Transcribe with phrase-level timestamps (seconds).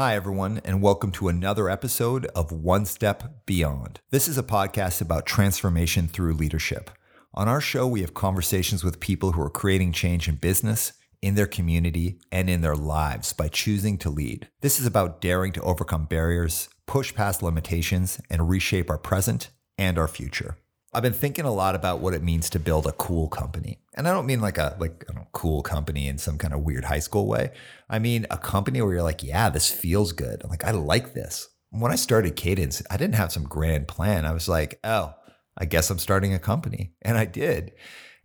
[0.00, 4.00] Hi, everyone, and welcome to another episode of One Step Beyond.
[4.08, 6.88] This is a podcast about transformation through leadership.
[7.34, 11.34] On our show, we have conversations with people who are creating change in business, in
[11.34, 14.48] their community, and in their lives by choosing to lead.
[14.62, 19.98] This is about daring to overcome barriers, push past limitations, and reshape our present and
[19.98, 20.56] our future.
[20.92, 23.78] I've been thinking a lot about what it means to build a cool company.
[23.94, 26.84] And I don't mean like a like a cool company in some kind of weird
[26.84, 27.52] high school way.
[27.88, 30.42] I mean a company where you're like, yeah, this feels good.
[30.48, 31.48] Like, I like this.
[31.70, 34.26] When I started Cadence, I didn't have some grand plan.
[34.26, 35.14] I was like, oh,
[35.56, 36.92] I guess I'm starting a company.
[37.02, 37.72] And I did.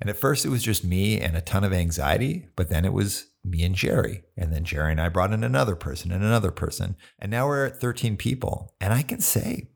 [0.02, 2.94] And at first it was just me and a ton of anxiety, but then it
[2.94, 4.24] was me and Jerry.
[4.36, 6.96] And then Jerry and I brought in another person and another person.
[7.20, 8.74] And now we're at 13 people.
[8.82, 9.70] And I can say,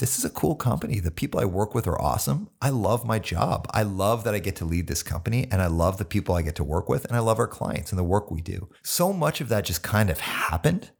[0.00, 0.98] this is a cool company.
[0.98, 2.48] The people I work with are awesome.
[2.62, 3.68] I love my job.
[3.72, 6.42] I love that I get to lead this company and I love the people I
[6.42, 8.70] get to work with and I love our clients and the work we do.
[8.82, 10.90] So much of that just kind of happened,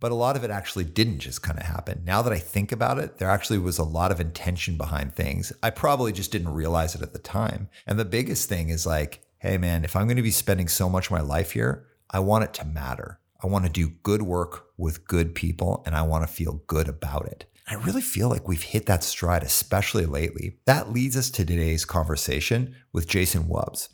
[0.00, 2.02] but a lot of it actually didn't just kind of happen.
[2.04, 5.54] Now that I think about it, there actually was a lot of intention behind things.
[5.62, 7.70] I probably just didn't realize it at the time.
[7.86, 10.90] And the biggest thing is like, hey man, if I'm going to be spending so
[10.90, 13.18] much of my life here, I want it to matter.
[13.42, 16.86] I want to do good work with good people and I want to feel good
[16.86, 17.46] about it.
[17.72, 20.58] I really feel like we've hit that stride, especially lately.
[20.66, 23.88] That leads us to today's conversation with Jason Wubs.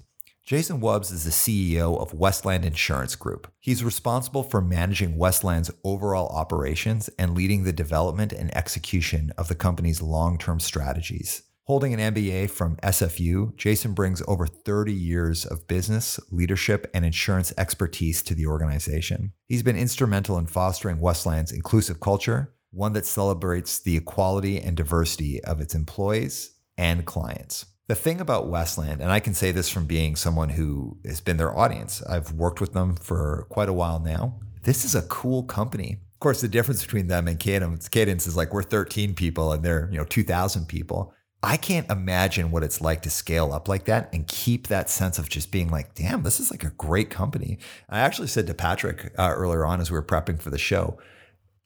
[0.45, 3.47] Jason Wubs is the CEO of Westland Insurance Group.
[3.61, 9.55] He's responsible for managing Westland's overall operations and leading the development and execution of the
[9.55, 11.45] company's long term strategies.
[11.63, 17.53] Holding an MBA from SFU, Jason brings over 30 years of business, leadership, and insurance
[17.57, 19.35] expertise to the organization.
[19.47, 25.43] He's been instrumental in fostering Westland's inclusive culture, one that celebrates the equality and diversity
[25.45, 27.67] of its employees and clients.
[27.89, 31.39] The thing about Westland, and I can say this from being someone who has been
[31.39, 34.39] their audience, I've worked with them for quite a while now.
[34.65, 36.01] This is a cool company.
[36.15, 39.63] Of course, the difference between them and Cadence, Cadence is like we're 13 people and
[39.63, 41.15] they're, you know, 2,000 people.
[41.43, 45.19] I can't imagine what it's like to scale up like that and keep that sense
[45.19, 47.59] of just being like, damn, this is like a great company.
[47.89, 50.99] I actually said to Patrick uh, earlier on as we were prepping for the show,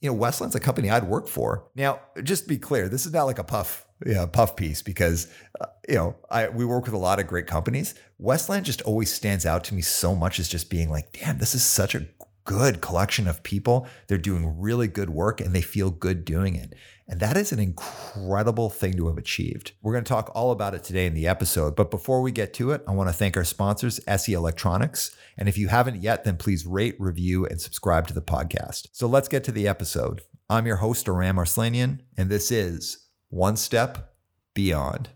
[0.03, 1.69] you know, Westland's a company I'd work for.
[1.77, 5.29] Now, just to be clear, this is not like a puff, yeah, puff piece because,
[5.61, 7.95] uh, you know, I we work with a lot of great companies.
[8.19, 11.55] Westland just always stands out to me so much as just being like, damn, this
[11.55, 12.05] is such a
[12.45, 13.87] good collection of people.
[14.09, 16.75] They're doing really good work and they feel good doing it.
[17.09, 19.73] And that is an incredible thing to have achieved.
[19.83, 21.77] We're going to talk all about it today in the episode.
[21.77, 25.15] But before we get to it, I want to thank our sponsors, SE Electronics.
[25.37, 28.89] And if you haven't yet, then please rate, review, and subscribe to the podcast.
[28.93, 30.23] So let's get to the episode.
[30.49, 34.15] I'm your host, Aram Arslanian, and this is One Step
[34.55, 35.11] Beyond.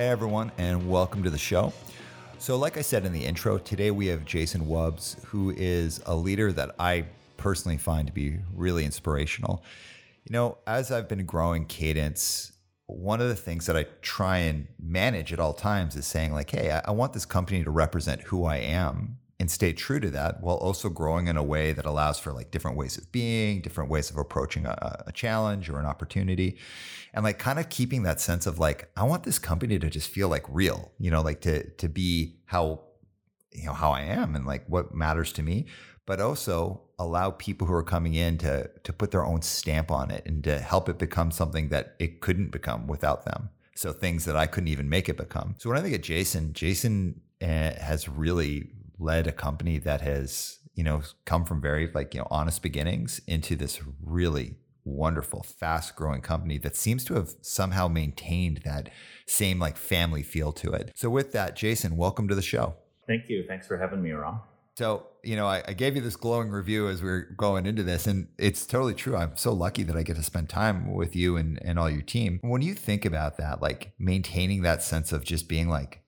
[0.00, 1.74] Hey everyone, and welcome to the show.
[2.38, 6.16] So, like I said in the intro, today we have Jason Wubs, who is a
[6.16, 7.04] leader that I
[7.36, 9.62] personally find to be really inspirational.
[10.24, 12.52] You know, as I've been growing Cadence,
[12.86, 16.48] one of the things that I try and manage at all times is saying, like,
[16.48, 20.10] hey, I, I want this company to represent who I am and stay true to
[20.10, 23.62] that while also growing in a way that allows for like different ways of being,
[23.62, 26.58] different ways of approaching a, a challenge or an opportunity.
[27.14, 30.10] And like kind of keeping that sense of like, I want this company to just
[30.10, 32.82] feel like real, you know, like to to be how
[33.50, 35.66] you know how I am and like what matters to me,
[36.04, 40.10] but also allow people who are coming in to to put their own stamp on
[40.10, 43.48] it and to help it become something that it couldn't become without them.
[43.74, 45.54] So things that I couldn't even make it become.
[45.56, 48.68] So when I think of Jason, Jason uh, has really
[49.00, 53.20] led a company that has you know come from very like you know honest beginnings
[53.26, 58.88] into this really wonderful fast growing company that seems to have somehow maintained that
[59.26, 60.90] same like family feel to it.
[60.94, 62.74] So with that jason welcome to the show.
[63.06, 63.44] Thank you.
[63.46, 64.40] Thanks for having me Ron.
[64.76, 67.82] so you know I, I gave you this glowing review as we are going into
[67.82, 69.16] this and it's totally true.
[69.16, 72.02] I'm so lucky that i get to spend time with you and, and all your
[72.02, 72.38] team.
[72.42, 76.02] When you think about that like maintaining that sense of just being like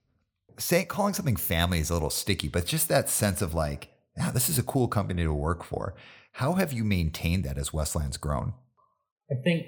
[0.59, 4.31] saying calling something family is a little sticky, but just that sense of like, yeah,
[4.31, 5.95] this is a cool company to work for.
[6.33, 8.55] How have you maintained that as Westland's grown?
[9.31, 9.67] I think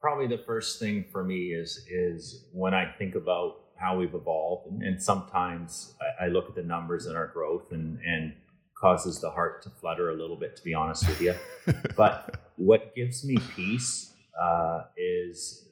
[0.00, 4.70] probably the first thing for me is is when I think about how we've evolved,
[4.70, 8.32] and, and sometimes I, I, look at the numbers and our growth, and and
[8.74, 11.34] causes the heart to flutter a little bit, to be honest with you.
[11.96, 15.65] but what gives me peace uh, is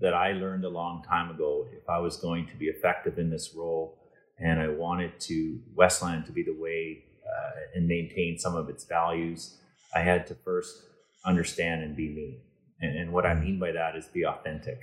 [0.00, 3.30] that I learned a long time ago if I was going to be effective in
[3.30, 3.98] this role
[4.38, 8.84] and I wanted to Westland to be the way uh, and maintain some of its
[8.84, 9.58] values,
[9.94, 10.82] I had to first
[11.24, 12.38] understand and be me.
[12.80, 13.44] And, and what I mm.
[13.44, 14.80] mean by that is be authentic.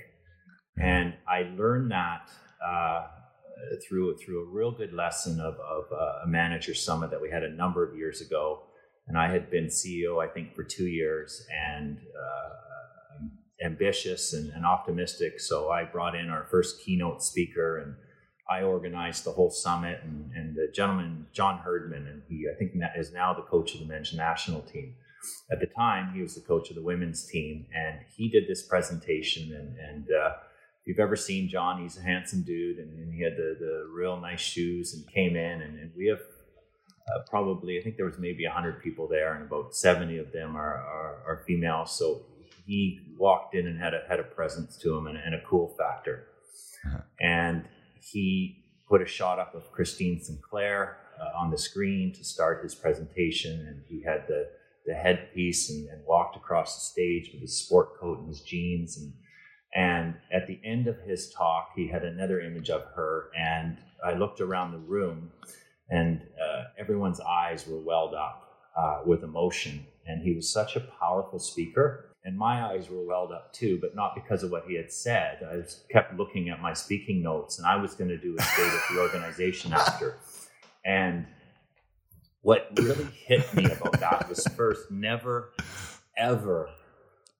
[0.80, 2.30] And I learned that
[2.66, 3.06] uh,
[3.86, 7.42] through through a real good lesson of, of uh, a manager summit that we had
[7.42, 8.62] a number of years ago.
[9.06, 12.71] And I had been CEO, I think, for two years, and uh,
[13.64, 15.40] ambitious and, and optimistic.
[15.40, 17.94] So I brought in our first keynote speaker and
[18.50, 22.72] I organized the whole summit, and, and the gentleman John Herdman, and he I think
[22.96, 24.94] is now the coach of the men's national team.
[25.50, 28.66] At the time, he was the coach of the women's team, and he did this
[28.66, 29.54] presentation.
[29.54, 30.32] And, and uh,
[30.80, 33.88] if you've ever seen John, he's a handsome dude, and, and he had the, the
[33.94, 38.06] real nice shoes, and came in, and, and we have uh, probably I think there
[38.06, 41.86] was maybe hundred people there, and about seventy of them are, are, are female.
[41.86, 42.22] So
[42.72, 45.76] he walked in and had a had a presence to him and, and a cool
[45.76, 46.28] factor,
[46.86, 47.02] uh-huh.
[47.20, 47.68] and
[48.00, 52.74] he put a shot up of Christine Sinclair uh, on the screen to start his
[52.74, 54.48] presentation, and he had the
[54.86, 58.96] the headpiece and, and, walked across the stage with his sport coat and his jeans.
[58.96, 59.12] And
[59.74, 63.30] and at the end of his talk he had another image of her.
[63.38, 65.30] And i looked around the room
[65.90, 68.38] and uh, everyone's eyes were welled up
[68.76, 69.86] uh, with emotion.
[70.06, 73.96] And he was such a powerful speaker and my eyes were welled up too, but
[73.96, 75.40] not because of what he had said.
[75.42, 78.72] I kept looking at my speaking notes, and I was going to do a state
[78.72, 80.18] of the organization after.
[80.84, 81.26] And
[82.42, 85.52] what really hit me about that was first, never,
[86.16, 86.70] ever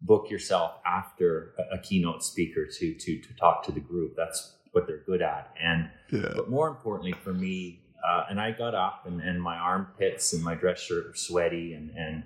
[0.01, 4.15] book yourself after a, a keynote speaker to to to talk to the group.
[4.17, 5.55] That's what they're good at.
[5.61, 6.33] And yeah.
[6.35, 10.43] but more importantly for me, uh, and I got up and, and my armpits and
[10.43, 12.25] my dress shirt were sweaty and and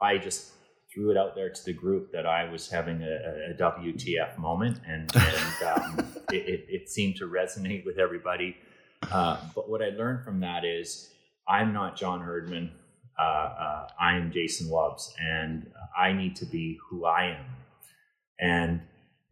[0.00, 0.52] I just
[0.92, 4.80] threw it out there to the group that I was having a, a WTF moment,
[4.86, 5.98] and, and um,
[6.32, 8.56] it, it, it, seemed to resonate with everybody.
[9.10, 11.10] Uh, but what I learned from that is
[11.46, 12.70] I'm not John Herdman.
[13.18, 17.46] Uh, uh, I am Jason Wubs, and I need to be who I am.
[18.40, 18.80] And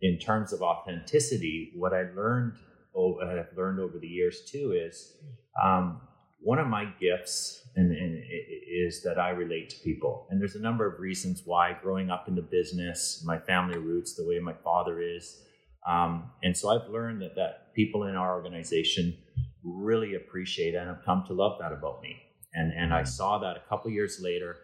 [0.02, 2.54] in terms of authenticity, what I learned,
[2.96, 5.16] oh, I've learned over the years too, is
[5.62, 6.00] um,
[6.40, 8.22] one of my gifts and, and
[8.68, 10.26] is that I relate to people.
[10.30, 14.14] And there's a number of reasons why growing up in the business, my family roots,
[14.14, 15.42] the way my father is.
[15.86, 19.16] Um, and so I've learned that, that people in our organization
[19.62, 22.16] really appreciate and have come to love that about me.
[22.54, 24.56] And, and I saw that a couple years later.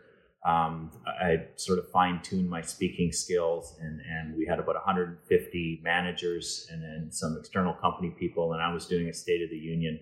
[0.44, 5.80] Um, I sort of fine tuned my speaking skills, and, and we had about 150
[5.84, 9.56] managers and then some external company people, and I was doing a State of the
[9.56, 10.00] Union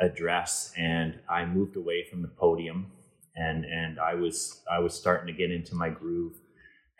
[0.00, 2.90] address, and I moved away from the podium,
[3.36, 6.36] and and I was I was starting to get into my groove,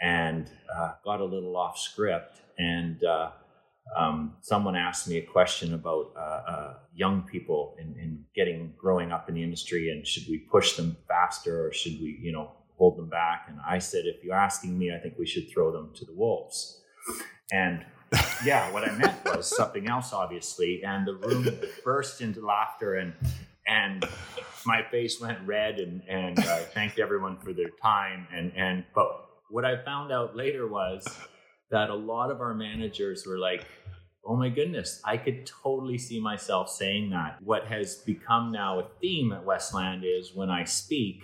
[0.00, 3.30] and uh, got a little off script, and uh,
[3.96, 9.28] um, someone asked me a question about uh, uh, young people and getting growing up
[9.28, 12.96] in the industry, and should we push them faster or should we you know hold
[12.96, 13.46] them back?
[13.48, 16.14] And I said, if you're asking me, I think we should throw them to the
[16.14, 16.81] wolves.
[17.50, 17.84] And
[18.44, 20.82] yeah, what I meant was something else, obviously.
[20.84, 21.49] And the room
[21.84, 23.12] burst into laughter, and
[23.66, 24.05] and
[24.64, 28.26] my face went red, and and I thanked everyone for their time.
[28.32, 31.06] And and but what I found out later was
[31.70, 33.66] that a lot of our managers were like,
[34.25, 38.88] "Oh my goodness, I could totally see myself saying that." What has become now a
[39.00, 41.22] theme at Westland is when I speak,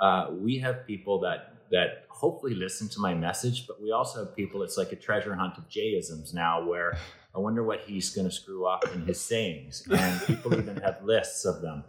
[0.00, 4.36] uh, we have people that that hopefully listen to my message, but we also have
[4.36, 6.98] people, it's like a treasure hunt of Jayisms now where
[7.34, 9.86] I wonder what he's going to screw up in his sayings.
[9.90, 11.84] And people even have lists of them.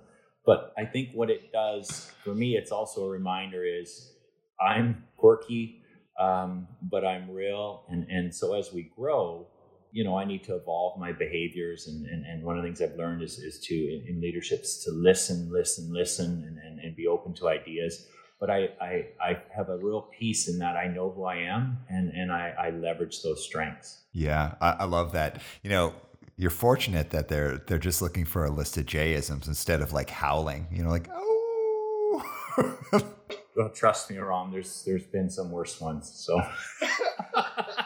[0.45, 4.13] But I think what it does for me, it's also a reminder is
[4.59, 5.81] I'm quirky,
[6.19, 7.85] um, but I'm real.
[7.89, 9.47] And, and so as we grow,
[9.91, 11.87] you know, I need to evolve my behaviors.
[11.87, 14.61] And, and, and one of the things I've learned is, is to, in, in leadership,
[14.61, 18.07] is to listen, listen, listen, and, and, and be open to ideas
[18.41, 21.77] but I, I, I have a real peace in that I know who I am
[21.87, 23.99] and, and I, I leverage those strengths.
[24.13, 25.39] Yeah, I, I love that.
[25.61, 25.93] You know,
[26.37, 30.09] you're fortunate that they're they're just looking for a list of Jayisms instead of like
[30.09, 30.67] howling.
[30.71, 32.23] You know, like oh.
[33.55, 34.51] well, trust me, Ron.
[34.51, 36.11] There's there's been some worse ones.
[36.11, 36.41] So.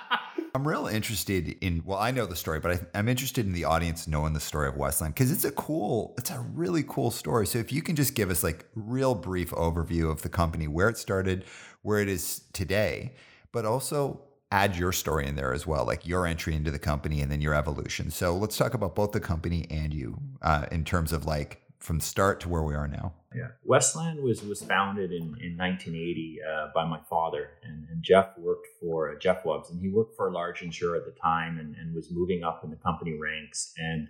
[0.55, 1.81] I'm real interested in.
[1.83, 4.69] Well, I know the story, but I, am interested in the audience knowing the story
[4.69, 7.45] of Westland because it's a cool, it's a really cool story.
[7.45, 10.87] So if you can just give us like real brief overview of the company, where
[10.87, 11.43] it started,
[11.81, 13.15] where it is today,
[13.51, 17.19] but also add your story in there as well, like your entry into the company
[17.19, 18.09] and then your evolution.
[18.09, 21.99] So let's talk about both the company and you uh, in terms of like from
[21.99, 23.13] start to where we are now.
[23.33, 28.37] Yeah, Westland was was founded in, in 1980 uh, by my father, and, and Jeff
[28.37, 31.59] worked for uh, Jeff Wubs, and he worked for a large insurer at the time,
[31.59, 33.71] and, and was moving up in the company ranks.
[33.77, 34.07] And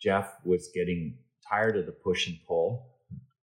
[0.00, 2.96] Jeff was getting tired of the push and pull.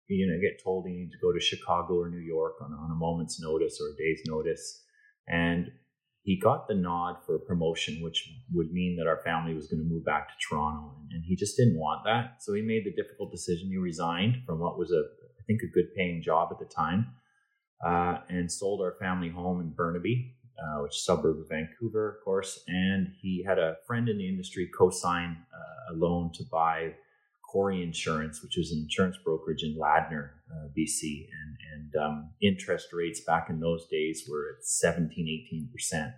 [0.08, 2.91] You know, get told he needed to go to Chicago or New York on, on
[2.91, 4.84] a moment's notice or a day's notice,
[5.27, 5.72] and
[6.22, 9.90] he got the nod for promotion, which would mean that our family was going to
[9.90, 12.42] move back to Toronto, and he just didn't want that.
[12.42, 13.70] So he made the difficult decision.
[13.70, 15.02] He resigned from what was a,
[15.40, 17.08] I think, a good paying job at the time,
[17.86, 22.18] uh, and sold our family home in Burnaby, uh, which is a suburb of Vancouver,
[22.18, 22.64] of course.
[22.68, 26.96] And he had a friend in the industry co-sign uh, a loan to buy
[27.51, 32.89] Corey Insurance, which was an insurance brokerage in Ladner, uh, BC, and and um, interest
[32.94, 36.12] rates back in those days were at 17, 18 percent.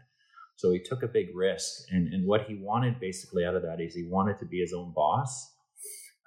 [0.57, 3.79] So he took a big risk, and and what he wanted basically out of that
[3.79, 5.53] is he wanted to be his own boss,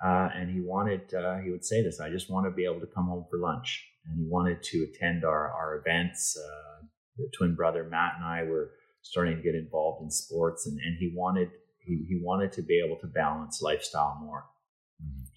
[0.03, 2.81] uh, and he wanted uh, he would say this: I just want to be able
[2.81, 6.35] to come home for lunch, and he wanted to attend our our events.
[6.35, 6.87] Uh,
[7.19, 8.71] the twin brother Matt and I were
[9.03, 12.83] starting to get involved in sports, and and he wanted he, he wanted to be
[12.83, 14.47] able to balance lifestyle more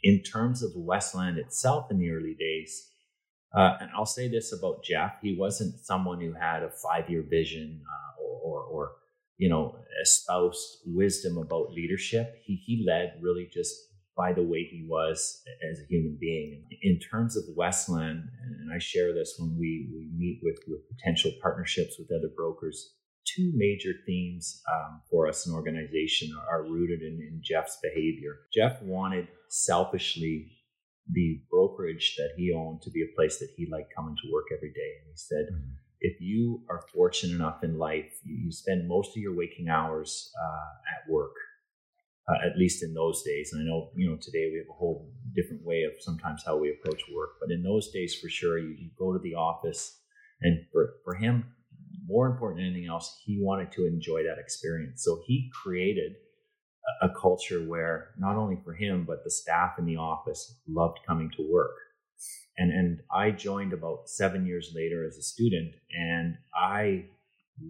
[0.04, 2.90] in terms of Westland itself in the early days,
[3.56, 7.82] uh, and I'll say this about Jeff: he wasn't someone who had a five-year vision
[7.86, 8.92] uh, or, or, or,
[9.38, 12.36] you know, espoused wisdom about leadership.
[12.46, 13.74] He he led really just
[14.16, 16.68] by the way he was as a human being.
[16.82, 18.24] In terms of Westland,
[18.62, 22.94] and I share this when we we meet with with potential partnerships with other brokers
[23.36, 28.40] two major themes um, for us in organization are, are rooted in, in, Jeff's behavior.
[28.54, 30.52] Jeff wanted selfishly
[31.12, 34.46] the brokerage that he owned to be a place that he liked coming to work
[34.56, 34.92] every day.
[35.02, 35.72] And he said, mm-hmm.
[36.02, 40.32] if you are fortunate enough in life, you, you spend most of your waking hours
[40.42, 41.34] uh, at work.
[42.30, 44.78] Uh, at least in those days, and I know you know today we have a
[44.78, 47.40] whole different way of sometimes how we approach work.
[47.40, 49.98] But in those days, for sure, you, you go to the office,
[50.42, 51.46] and for for him,
[52.08, 55.04] more important than anything else, he wanted to enjoy that experience.
[55.04, 56.14] So he created
[57.02, 61.00] a, a culture where not only for him, but the staff in the office loved
[61.06, 61.76] coming to work.
[62.58, 67.06] And, and I joined about seven years later as a student, and I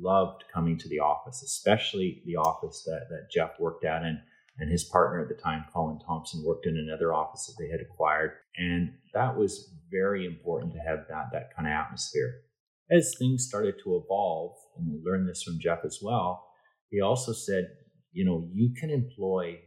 [0.01, 4.03] loved coming to the office, especially the office that, that Jeff worked at.
[4.03, 4.19] And,
[4.59, 7.81] and his partner at the time, Colin Thompson, worked in another office that they had
[7.81, 8.31] acquired.
[8.57, 12.41] And that was very important to have that, that kind of atmosphere
[12.89, 16.47] as things started to evolve, and we learned this from Jeff as well,
[16.89, 17.67] he also said,
[18.11, 19.59] you know, you can employ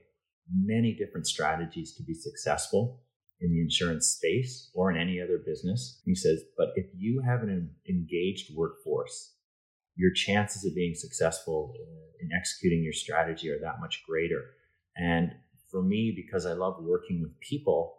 [0.53, 3.03] many different strategies to be successful
[3.41, 6.01] in the insurance space or in any other business.
[6.05, 9.35] He says, but if you have an engaged workforce,
[9.97, 11.75] your chances of being successful
[12.21, 14.43] in executing your strategy are that much greater.
[14.97, 15.33] And
[15.71, 17.97] for me, because I love working with people,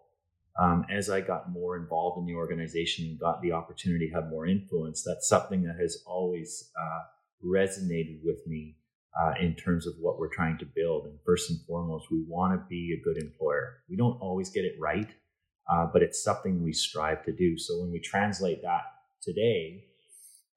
[0.60, 4.30] um, as I got more involved in the organization and got the opportunity to have
[4.30, 7.00] more influence, that's something that has always uh,
[7.46, 8.76] resonated with me
[9.20, 11.06] uh, in terms of what we're trying to build.
[11.06, 13.78] And first and foremost, we want to be a good employer.
[13.90, 15.10] We don't always get it right,
[15.72, 17.58] uh, but it's something we strive to do.
[17.58, 18.84] So when we translate that
[19.22, 19.86] today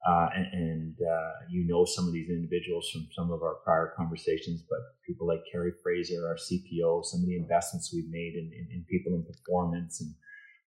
[0.07, 4.63] uh, and, uh, you know some of these individuals from some of our prior conversations,
[4.69, 8.67] but people like Carrie Fraser, our CPO, some of the investments we've made in, in,
[8.71, 10.13] in people and performance and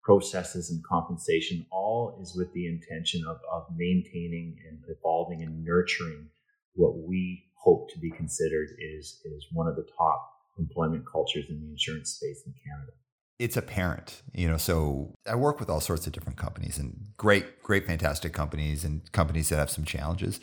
[0.04, 6.30] processes and compensation, all is with the intention of, of maintaining and evolving and nurturing
[6.76, 11.60] what we hope to be considered is, is one of the top employment cultures in
[11.60, 12.94] the insurance space in Canada
[13.40, 14.58] it's apparent, you know.
[14.58, 19.10] So I work with all sorts of different companies and great, great, fantastic companies and
[19.12, 20.40] companies that have some challenges.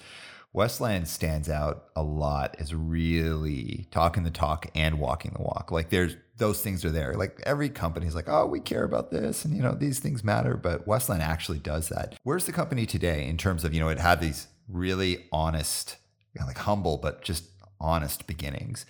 [0.54, 5.70] Westland stands out a lot as really talking the talk and walking the walk.
[5.70, 7.14] Like there's those things are there.
[7.14, 10.22] Like every company is like, oh, we care about this and you know these things
[10.22, 12.16] matter, but Westland actually does that.
[12.22, 15.96] Where's the company today in terms of you know it had these really honest,
[16.34, 17.44] you know, like humble but just
[17.80, 18.84] honest beginnings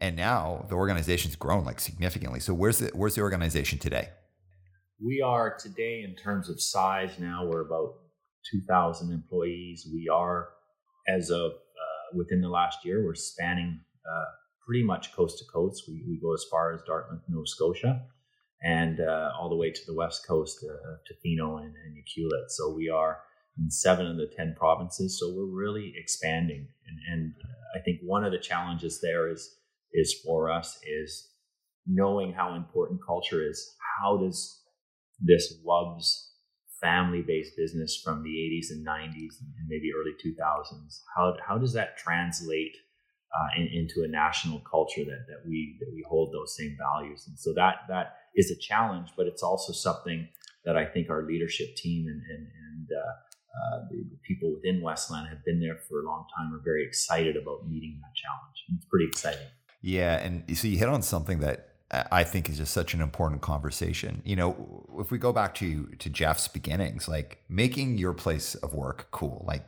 [0.00, 2.40] and now the organization's grown like significantly.
[2.40, 4.10] So where's the where's the organization today?
[5.04, 7.18] We are today in terms of size.
[7.18, 7.94] Now we're about
[8.50, 9.88] two thousand employees.
[9.92, 10.48] We are
[11.08, 14.24] as of uh, within the last year, we're spanning uh,
[14.64, 15.84] pretty much coast to coast.
[15.88, 18.02] We, we go as far as Dartmouth, Nova Scotia,
[18.62, 22.48] and uh, all the way to the west coast uh, Tofino and, and Ucluelet.
[22.48, 23.20] So we are
[23.58, 25.18] in seven of the 10 provinces.
[25.18, 26.68] So we're really expanding.
[26.86, 27.34] And, and
[27.74, 29.56] I think one of the challenges there is
[29.96, 31.30] is for us is
[31.86, 33.74] knowing how important culture is.
[33.98, 34.62] How does
[35.20, 36.26] this WUBS
[36.80, 41.72] family based business from the 80s and 90s and maybe early 2000s, how, how does
[41.72, 42.76] that translate
[43.34, 47.24] uh, in, into a national culture that, that we that we hold those same values?
[47.26, 50.28] And so that that is a challenge, but it's also something
[50.64, 53.12] that I think our leadership team and, and, and uh,
[53.56, 56.84] uh, the, the, people within Westland have been there for a long time are very
[56.84, 58.64] excited about meeting that challenge.
[58.76, 59.46] It's pretty exciting.
[59.86, 63.40] Yeah, and so you hit on something that I think is just such an important
[63.42, 64.20] conversation.
[64.24, 68.74] You know, if we go back to to Jeff's beginnings, like making your place of
[68.74, 69.64] work cool, like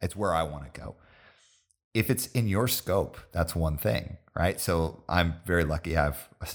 [0.00, 0.96] it's where I want to go.
[1.94, 4.60] if it's in your scope, that's one thing, right?
[4.60, 5.96] So I'm very lucky.
[5.96, 6.48] I have a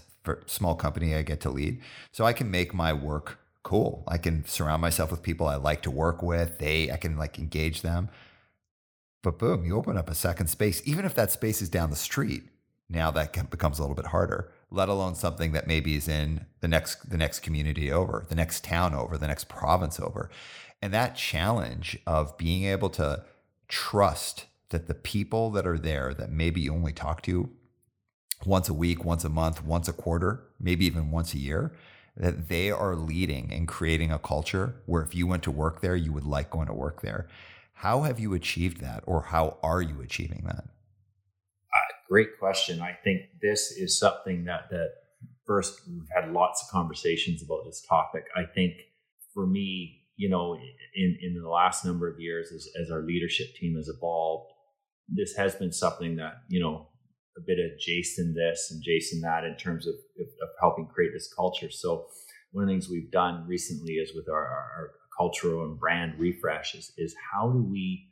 [0.45, 4.03] small company I get to lead, so I can make my work cool.
[4.07, 6.59] I can surround myself with people I like to work with.
[6.59, 8.09] They, I can like engage them.
[9.23, 11.95] But boom, you open up a second space, even if that space is down the
[11.95, 12.43] street.
[12.89, 14.51] Now that becomes a little bit harder.
[14.69, 18.63] Let alone something that maybe is in the next the next community over, the next
[18.63, 20.29] town over, the next province over,
[20.81, 23.23] and that challenge of being able to
[23.67, 27.49] trust that the people that are there that maybe you only talk to
[28.45, 31.71] once a week, once a month, once a quarter, maybe even once a year,
[32.17, 35.95] that they are leading and creating a culture where if you went to work there,
[35.95, 37.27] you would like going to work there.
[37.75, 40.65] How have you achieved that, or how are you achieving that?
[42.13, 42.79] Great question.
[42.79, 44.89] I think this is something that that
[45.47, 48.25] first we've had lots of conversations about this topic.
[48.35, 48.73] I think
[49.33, 50.53] for me, you know,
[50.93, 54.51] in in the last number of years, as as our leadership team has evolved,
[55.07, 56.87] this has been something that you know
[57.35, 61.33] a bit of Jason this and Jason that in terms of, of, helping create this
[61.35, 61.71] culture.
[61.71, 62.05] So
[62.51, 66.75] one of the things we've done recently is with our, our cultural and brand refresh
[66.75, 68.07] is, is how do we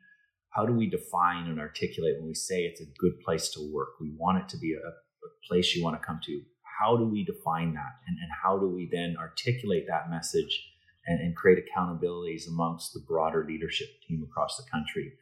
[0.52, 4.00] how do we define and articulate when we say it's a good place to work?
[4.00, 6.42] We want it to be a, a place you want to come to.
[6.80, 7.94] How do we define that?
[8.08, 10.68] And, and how do we then articulate that message
[11.06, 15.14] and, and create accountabilities amongst the broader leadership team across the country?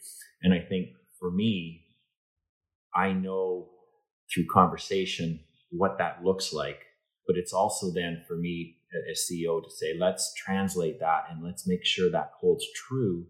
[0.41, 1.86] And I think for me,
[2.95, 3.69] I know
[4.33, 6.81] through conversation what that looks like.
[7.27, 8.77] But it's also then for me
[9.12, 13.27] as CEO to say, let's translate that and let's make sure that holds true.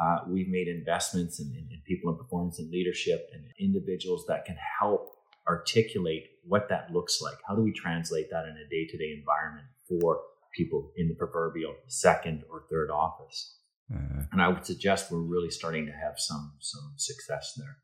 [0.00, 4.44] Uh, we've made investments in, in, in people in performance and leadership and individuals that
[4.44, 5.12] can help
[5.46, 7.36] articulate what that looks like.
[7.46, 10.20] How do we translate that in a day to day environment for
[10.56, 13.56] people in the proverbial second or third office?
[13.92, 14.20] Mm-hmm.
[14.32, 17.76] And I would suggest we're really starting to have some some success there.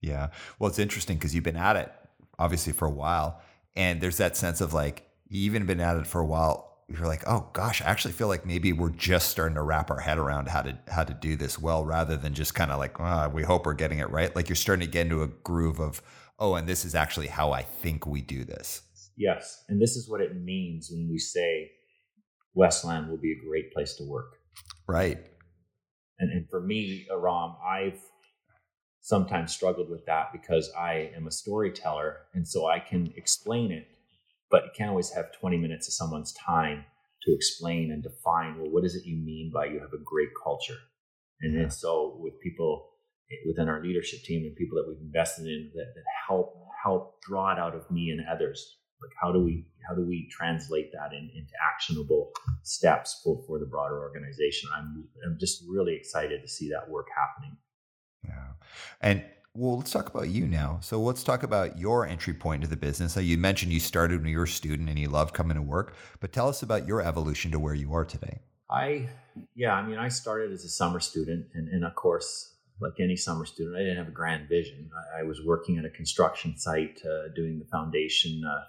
[0.00, 0.28] Yeah.
[0.58, 1.92] Well, it's interesting because you've been at it
[2.38, 3.40] obviously for a while.
[3.74, 6.65] And there's that sense of like, you even been at it for a while.
[6.88, 9.98] You're like, oh gosh, I actually feel like maybe we're just starting to wrap our
[9.98, 13.00] head around how to how to do this well, rather than just kind of like,
[13.00, 14.34] oh, we hope we're getting it right.
[14.34, 16.00] Like you're starting to get into a groove of,
[16.38, 18.82] oh, and this is actually how I think we do this.
[19.16, 21.72] Yes, and this is what it means when we say
[22.54, 24.36] Westland will be a great place to work.
[24.86, 25.18] Right.
[26.20, 28.00] And and for me, Aram, I've
[29.00, 33.86] sometimes struggled with that because I am a storyteller and so I can explain it,
[34.50, 36.84] but you can't always have 20 minutes of someone's time
[37.22, 40.30] to explain and define, well, what does it you mean by you have a great
[40.42, 40.78] culture?
[41.40, 41.62] And yeah.
[41.62, 42.90] then so with people
[43.46, 47.52] within our leadership team and people that we've invested in that, that help help draw
[47.52, 48.78] it out of me and others.
[49.02, 52.30] Like how do we how do we translate that in, into actionable
[52.62, 54.70] steps for, for the broader organization?
[54.74, 57.56] I'm I'm just really excited to see that work happening.
[58.24, 58.52] Yeah.
[59.00, 59.24] And
[59.56, 60.78] well, let's talk about you now.
[60.82, 63.16] So let's talk about your entry point into the business.
[63.16, 65.94] you mentioned you started when you were a student and you loved coming to work,
[66.20, 68.40] but tell us about your evolution to where you are today.
[68.70, 69.08] I,
[69.54, 73.16] yeah, I mean, I started as a summer student, and, and of course, like any
[73.16, 74.90] summer student, I didn't have a grand vision.
[75.16, 78.62] I, I was working at a construction site, uh, doing the foundation uh, uh,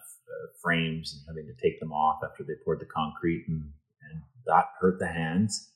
[0.62, 3.71] frames and having to take them off after they poured the concrete, and,
[4.10, 5.71] and that hurt the hands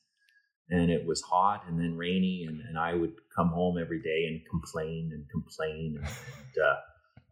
[0.72, 4.24] and it was hot and then rainy and, and i would come home every day
[4.26, 6.76] and complain and complain and, and uh,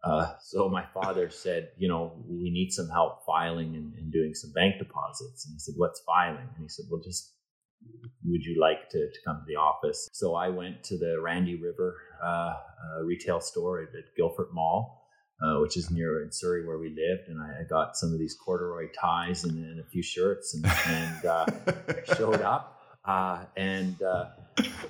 [0.03, 4.33] uh, so my father said you know we need some help filing and, and, doing
[4.33, 5.45] some bank deposits.
[5.45, 6.49] And i said what's filing?
[6.55, 7.35] And he said well just
[8.25, 10.09] would you like to, to come to the office?
[10.11, 15.01] So i went to the randy river uh, uh retail store at, at guildford mall
[15.43, 18.19] uh, which is near in Surrey where we lived, and I, I got some of
[18.19, 21.45] these corduroy ties and, and a few shirts, and, and uh,
[22.15, 24.25] showed up uh, and uh,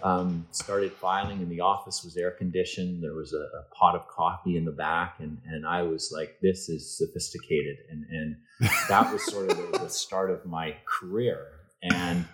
[0.04, 1.40] um, started filing.
[1.40, 3.04] And the office was air conditioned.
[3.04, 6.40] There was a, a, pot of coffee in the back, and and I was like,
[6.42, 8.36] "This is sophisticated." And and
[8.90, 11.48] that was sort of the, the start of my career.
[11.82, 12.26] And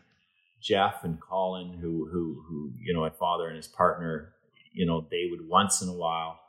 [0.62, 4.34] Jeff and Colin, who who who you know, my father and his partner,
[4.74, 6.40] you know, they would once in a while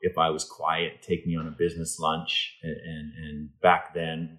[0.00, 2.58] if I was quiet, take me on a business lunch.
[2.62, 4.38] And, and, and back then,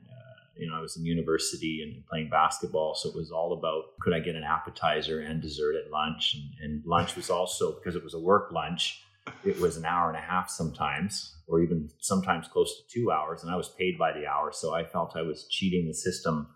[0.60, 4.14] you know, I was in university and playing basketball, so it was all about could
[4.14, 8.04] I get an appetizer and dessert at lunch, and, and lunch was also because it
[8.04, 9.04] was a work lunch.
[9.44, 13.44] It was an hour and a half sometimes, or even sometimes close to two hours,
[13.44, 16.48] and I was paid by the hour, so I felt I was cheating the system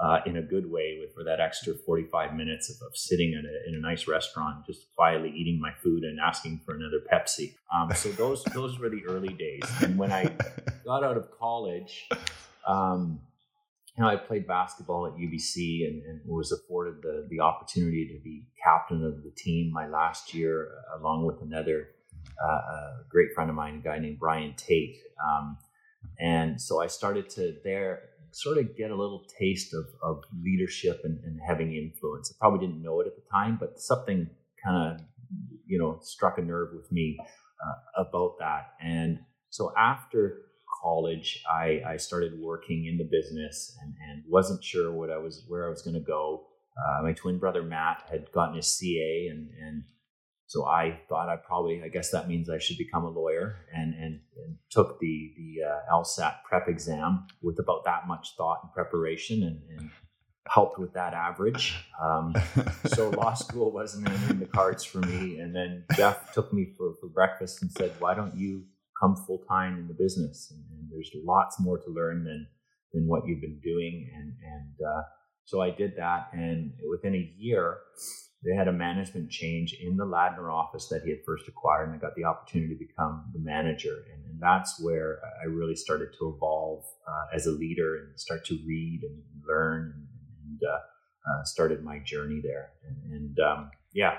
[0.00, 3.44] uh, in a good way with for that extra 45 minutes of, of sitting in
[3.46, 7.54] a, in a, nice restaurant, just quietly eating my food and asking for another Pepsi.
[7.72, 9.62] Um, so those those were the early days.
[9.82, 10.32] And when I
[10.84, 12.08] got out of college,
[12.66, 13.20] um,
[13.96, 18.22] you know, I played basketball at UBC and, and, was afforded the, the opportunity to
[18.24, 21.90] be captain of the team my last year, uh, along with another
[22.44, 24.96] uh, great friend of mine, a guy named Brian Tate.
[25.24, 25.58] Um,
[26.18, 28.00] and so I started to there
[28.32, 32.32] sort of get a little taste of, of leadership and, and having influence.
[32.32, 34.28] I probably didn't know it at the time, but something
[34.64, 35.06] kind of,
[35.66, 38.72] you know, struck a nerve with me uh, about that.
[38.82, 40.40] And so after
[40.84, 45.44] college, I, I started working in the business and, and wasn't sure what I was
[45.48, 46.46] where I was going to go.
[46.76, 49.84] Uh, my twin brother Matt had gotten his CA, and and
[50.46, 53.94] so I thought I probably I guess that means I should become a lawyer, and
[53.94, 58.72] and, and took the the uh, LSAT prep exam with about that much thought and
[58.72, 59.90] preparation, and, and
[60.46, 61.74] helped with that average.
[62.02, 62.34] Um,
[62.86, 65.38] so law school wasn't in the cards for me.
[65.38, 68.64] And then Jeff took me for, for breakfast and said, "Why don't you
[69.00, 70.52] come full time in the business.
[70.52, 72.46] And, and, there's lots more to learn than
[72.92, 74.10] than what you've been doing.
[74.14, 75.02] And and uh,
[75.44, 76.28] so I did that.
[76.32, 77.78] And within a year,
[78.44, 81.96] they had a management change in the Ladner office that he had first acquired, and
[81.96, 84.04] I got the opportunity to become the manager.
[84.12, 88.44] And, and that's where I really started to evolve uh, as a leader and start
[88.46, 89.94] to read and learn
[90.44, 92.72] and, uh, uh, started my journey there.
[92.86, 94.18] And, and um, yeah,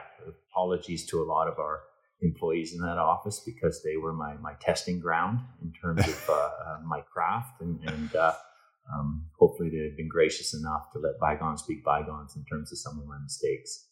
[0.52, 1.82] apologies to a lot of our
[2.22, 6.34] employees in that office because they were my, my testing ground in terms of uh,
[6.34, 8.34] uh, my craft and, and uh,
[8.94, 13.00] um, hopefully they've been gracious enough to let bygones be bygones in terms of some
[13.00, 13.88] of my mistakes.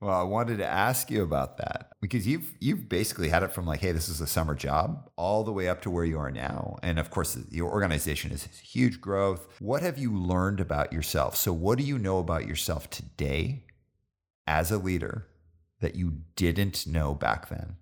[0.00, 3.64] Well i wanted to ask you about that because you've you've basically had it from
[3.64, 6.30] like hey this is a summer job all the way up to where you are
[6.30, 6.76] now.
[6.82, 9.46] And of course your organization is huge growth.
[9.60, 11.36] What have you learned about yourself?
[11.36, 13.64] So what do you know about yourself today
[14.46, 15.26] as a leader
[15.84, 17.76] that you didn't know back then?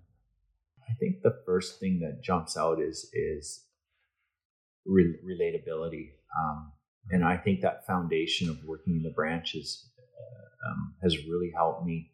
[0.89, 3.63] I think the first thing that jumps out is is
[4.85, 6.73] re- relatability, um,
[7.11, 11.85] and I think that foundation of working in the branches uh, um, has really helped
[11.85, 12.11] me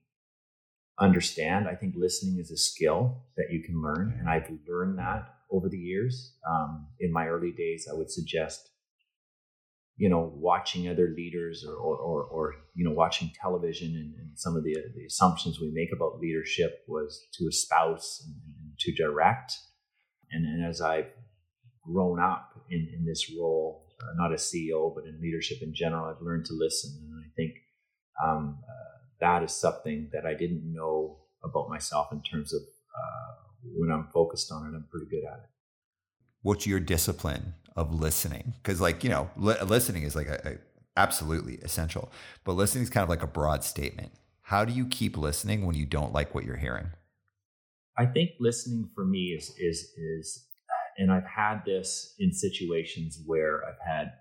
[0.99, 1.67] understand.
[1.67, 5.69] I think listening is a skill that you can learn, and I've learned that over
[5.69, 6.36] the years.
[6.47, 8.69] Um, in my early days, I would suggest
[9.99, 14.39] you know, watching other leaders or, or, or, or you know, watching television and, and,
[14.39, 18.93] some of the, the assumptions we make about leadership was to espouse and, and to
[18.93, 19.51] direct.
[20.31, 21.09] And, and as I've
[21.85, 26.05] grown up in, in this role, uh, not as CEO, but in leadership in general,
[26.05, 26.91] I've learned to listen.
[27.01, 27.55] And I think
[28.23, 33.33] um, uh, that is something that I didn't know about myself in terms of uh,
[33.75, 35.49] when I'm focused on it, I'm pretty good at it.
[36.41, 38.53] What's your discipline of listening.
[38.61, 40.57] Because like you know li- listening is like a, a,
[40.97, 42.11] absolutely essential
[42.43, 44.11] but listening is kind of like a broad statement.
[44.41, 46.87] How do you keep listening when you don't like what you're hearing?
[47.97, 53.21] I think listening for me is is is uh, and i've had this in situations
[53.25, 54.13] where i've had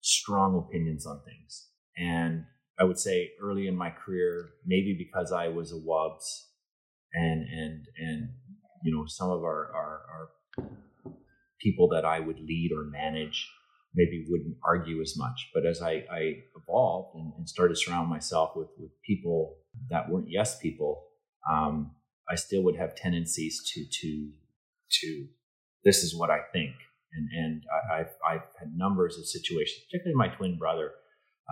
[0.00, 1.68] strong opinions on things.
[1.96, 2.44] And
[2.78, 6.26] i would say early in my career maybe because i was a wubs
[7.14, 8.28] and and and
[8.82, 10.28] you know some of our our, our
[11.64, 13.50] people that I would lead or manage
[13.94, 15.50] maybe wouldn't argue as much.
[15.54, 19.56] But as I, I evolved and, and, started to surround myself with, with people
[19.90, 21.04] that weren't yes people,
[21.50, 21.92] um,
[22.30, 24.30] I still would have tendencies to to
[25.00, 25.26] to
[25.84, 26.72] this is what I think.
[27.12, 30.90] And and I, have I've had numbers of situations, particularly my twin brother,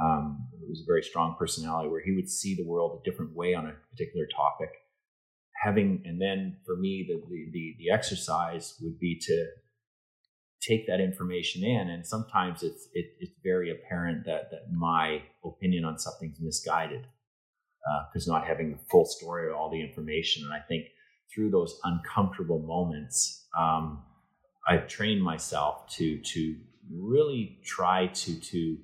[0.02, 3.36] um, who was a very strong personality, where he would see the world a different
[3.36, 4.70] way on a particular topic.
[5.62, 9.46] Having and then for me the the, the, the exercise would be to
[10.62, 15.84] take that information in and sometimes it's it, it's very apparent that that my opinion
[15.84, 17.06] on something's misguided
[18.12, 20.44] because uh, not having the full story or all the information.
[20.44, 20.86] And i think
[21.34, 24.02] through those uncomfortable moments um,
[24.68, 26.56] i've trained myself to to
[26.90, 28.76] really try to to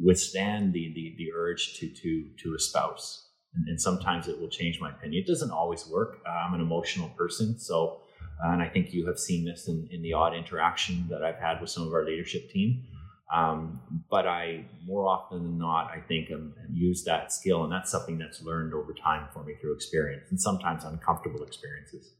[0.00, 3.28] withstand the the, the urge to to to espouse.
[3.54, 5.22] And, and sometimes it will change my opinion.
[5.22, 6.20] It doesn't always work.
[6.26, 8.02] Uh, i'm an emotional person so
[8.42, 11.60] and I think you have seen this in, in the odd interaction that I've had
[11.60, 12.84] with some of our leadership team.
[13.32, 17.90] Um, but I, more often than not, I think um, use that skill, and that's
[17.90, 22.12] something that's learned over time for me through experience and sometimes uncomfortable experiences.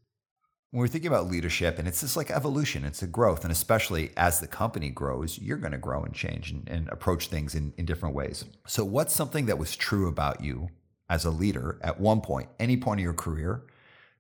[0.70, 4.10] When we're thinking about leadership, and it's just like evolution, it's a growth, and especially
[4.16, 7.74] as the company grows, you're going to grow and change and, and approach things in,
[7.76, 8.46] in different ways.
[8.66, 10.70] So, what's something that was true about you
[11.10, 13.64] as a leader at one point, any point of your career,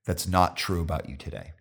[0.04, 1.52] that's not true about you today?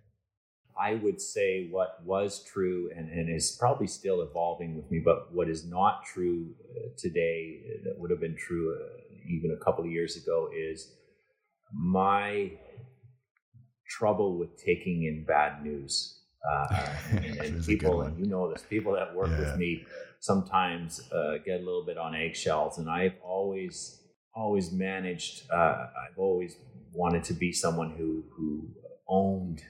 [0.81, 5.33] I would say what was true and, and is probably still evolving with me, but
[5.33, 9.63] what is not true uh, today uh, that would have been true uh, even a
[9.63, 10.91] couple of years ago is
[11.73, 12.51] my
[13.87, 16.17] trouble with taking in bad news.
[16.49, 19.39] Uh, and, and people, and you know this, people that work yeah.
[19.39, 19.85] with me
[20.19, 24.01] sometimes uh, get a little bit on eggshells, and I've always,
[24.33, 25.43] always managed.
[25.51, 26.55] Uh, I've always
[26.93, 28.69] wanted to be someone who who
[29.07, 29.61] owned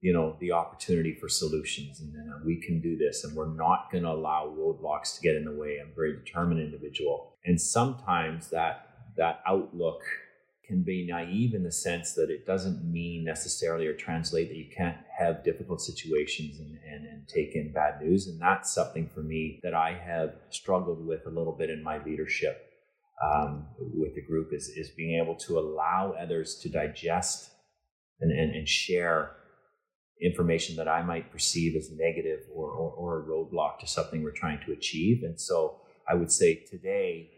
[0.00, 3.90] you know the opportunity for solutions and uh, we can do this and we're not
[3.92, 5.78] going to allow roadblocks to get in the way.
[5.80, 7.34] I'm a very determined individual.
[7.44, 8.86] And sometimes that
[9.16, 10.00] that outlook
[10.66, 14.70] can be naive in the sense that it doesn't mean necessarily or translate that you
[14.74, 18.28] can't have difficult situations and, and, and take in bad news.
[18.28, 22.02] And that's something for me that i have struggled with a little bit in my
[22.04, 22.70] leadership
[23.22, 27.50] um, with the group is, is being able to allow others to digest
[28.20, 29.36] and, and, and share
[30.22, 34.32] information that I might perceive as negative or, or, or, a roadblock to something we're
[34.32, 35.22] trying to achieve.
[35.22, 37.30] And so I would say today,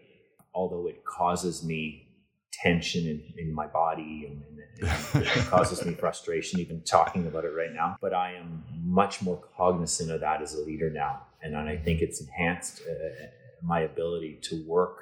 [0.55, 2.09] although it causes me
[2.53, 4.43] tension in, in my body and,
[4.83, 8.65] and, and it causes me frustration even talking about it right now, but I am
[8.83, 11.23] much more cognizant of that as a leader now.
[11.43, 13.27] And I think it's enhanced uh,
[13.63, 14.99] my ability to work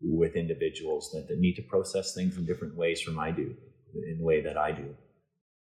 [0.00, 3.54] with individuals that, that need to process things in different ways from I do,
[3.94, 4.94] in the way that I do.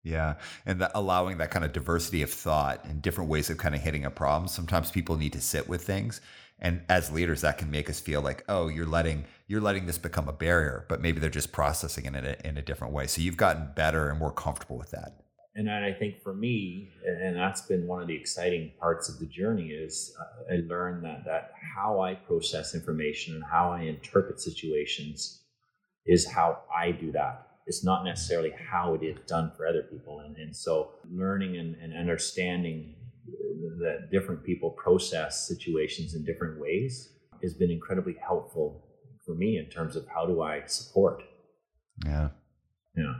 [0.06, 0.34] Yeah.
[0.64, 4.04] And allowing that kind of diversity of thought and different ways of kind of hitting
[4.04, 4.46] a problem.
[4.46, 6.20] Sometimes people need to sit with things.
[6.60, 9.98] And as leaders, that can make us feel like, oh, you're letting you're letting this
[9.98, 13.08] become a barrier, but maybe they're just processing it in a, in a different way.
[13.08, 15.24] So you've gotten better and more comfortable with that.
[15.56, 19.26] And I think for me, and that's been one of the exciting parts of the
[19.26, 24.40] journey, is uh, I learned that that how I process information and how I interpret
[24.40, 25.40] situations
[26.06, 30.20] is how I do that it's not necessarily how it is done for other people.
[30.20, 32.94] And, and so learning and, and understanding
[33.80, 38.84] that different people process situations in different ways has been incredibly helpful
[39.24, 41.22] for me in terms of how do I support.
[42.04, 42.28] Yeah.
[42.96, 43.14] Yeah.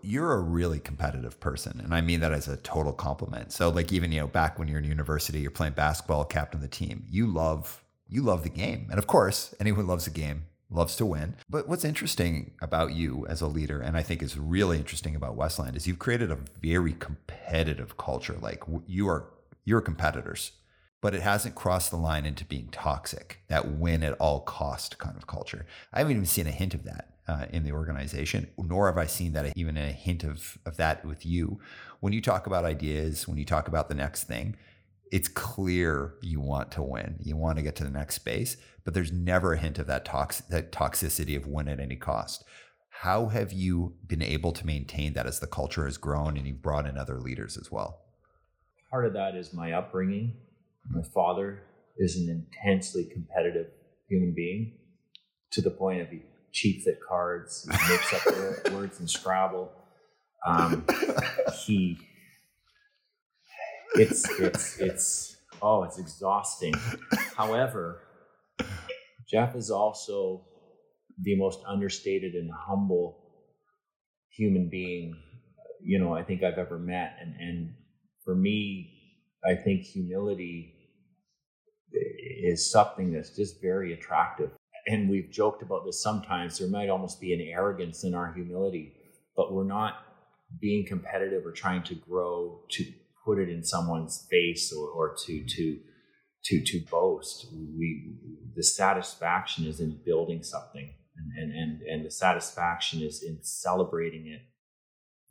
[0.00, 1.80] You're a really competitive person.
[1.84, 3.52] And I mean that as a total compliment.
[3.52, 6.62] So like even, you know, back when you're in university, you're playing basketball, captain of
[6.62, 8.88] the team, you love you love the game.
[8.90, 11.36] And of course, anyone loves a game loves to win.
[11.48, 15.36] But what's interesting about you as a leader, and I think is really interesting about
[15.36, 18.36] Westland, is you've created a very competitive culture.
[18.40, 19.28] Like you are,
[19.64, 20.52] you're competitors,
[21.00, 23.40] but it hasn't crossed the line into being toxic.
[23.48, 25.66] That win at all cost kind of culture.
[25.92, 29.06] I haven't even seen a hint of that uh, in the organization, nor have I
[29.06, 31.60] seen that even a hint of of that with you.
[32.00, 34.56] When you talk about ideas, when you talk about the next thing,
[35.12, 37.18] it's clear you want to win.
[37.22, 40.06] You want to get to the next space, but there's never a hint of that
[40.06, 42.44] tox that toxicity of win at any cost.
[42.88, 46.62] How have you been able to maintain that as the culture has grown and you've
[46.62, 48.00] brought in other leaders as well?
[48.90, 50.34] Part of that is my upbringing.
[50.88, 51.62] My father
[51.98, 53.66] is an intensely competitive
[54.08, 54.72] human being
[55.50, 56.22] to the point of he
[56.52, 59.70] cheats at cards, he makes up words in Scrabble.
[60.46, 60.84] Um,
[61.64, 61.98] he
[63.94, 66.74] it's it's it's oh, it's exhausting.
[67.36, 68.02] However,
[69.28, 70.44] Jeff is also
[71.20, 73.18] the most understated and humble
[74.30, 75.14] human being
[75.82, 77.74] you know I think I've ever met, and and
[78.24, 78.92] for me,
[79.44, 80.74] I think humility
[81.92, 84.50] is something that's just very attractive.
[84.86, 86.58] And we've joked about this sometimes.
[86.58, 88.94] There might almost be an arrogance in our humility,
[89.36, 89.94] but we're not
[90.60, 92.84] being competitive or trying to grow to
[93.24, 95.78] put it in someone's face or, or to to
[96.44, 97.46] to to boast.
[97.52, 98.16] We
[98.54, 104.26] the satisfaction is in building something, and and and, and the satisfaction is in celebrating
[104.26, 104.42] it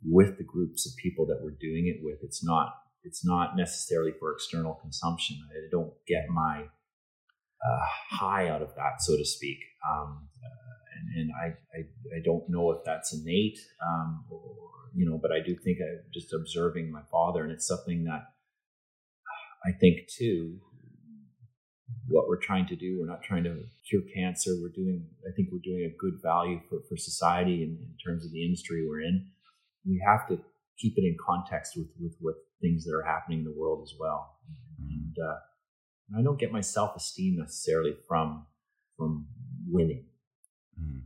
[0.04, 2.18] with the groups of people that we're doing it with.
[2.22, 2.74] It's not
[3.04, 5.36] it's not necessarily for external consumption.
[5.50, 9.58] I don't get my uh, high out of that, so to speak.
[9.88, 10.71] Um, uh,
[11.02, 14.54] and, and I, I, I don't know if that's innate um, or,
[14.94, 18.22] you know, but I do think I just observing my father, and it's something that
[19.64, 20.58] I think too.
[22.08, 24.50] What we're trying to do, we're not trying to cure cancer.
[24.60, 28.24] We're doing, I think, we're doing a good value for, for society in, in terms
[28.26, 29.28] of the industry we're in.
[29.86, 30.38] We have to
[30.78, 33.94] keep it in context with with what things that are happening in the world as
[33.98, 34.36] well.
[34.78, 38.46] And uh, I don't get my self esteem necessarily from
[38.96, 39.26] from
[39.68, 40.06] winning.
[40.80, 41.02] Mm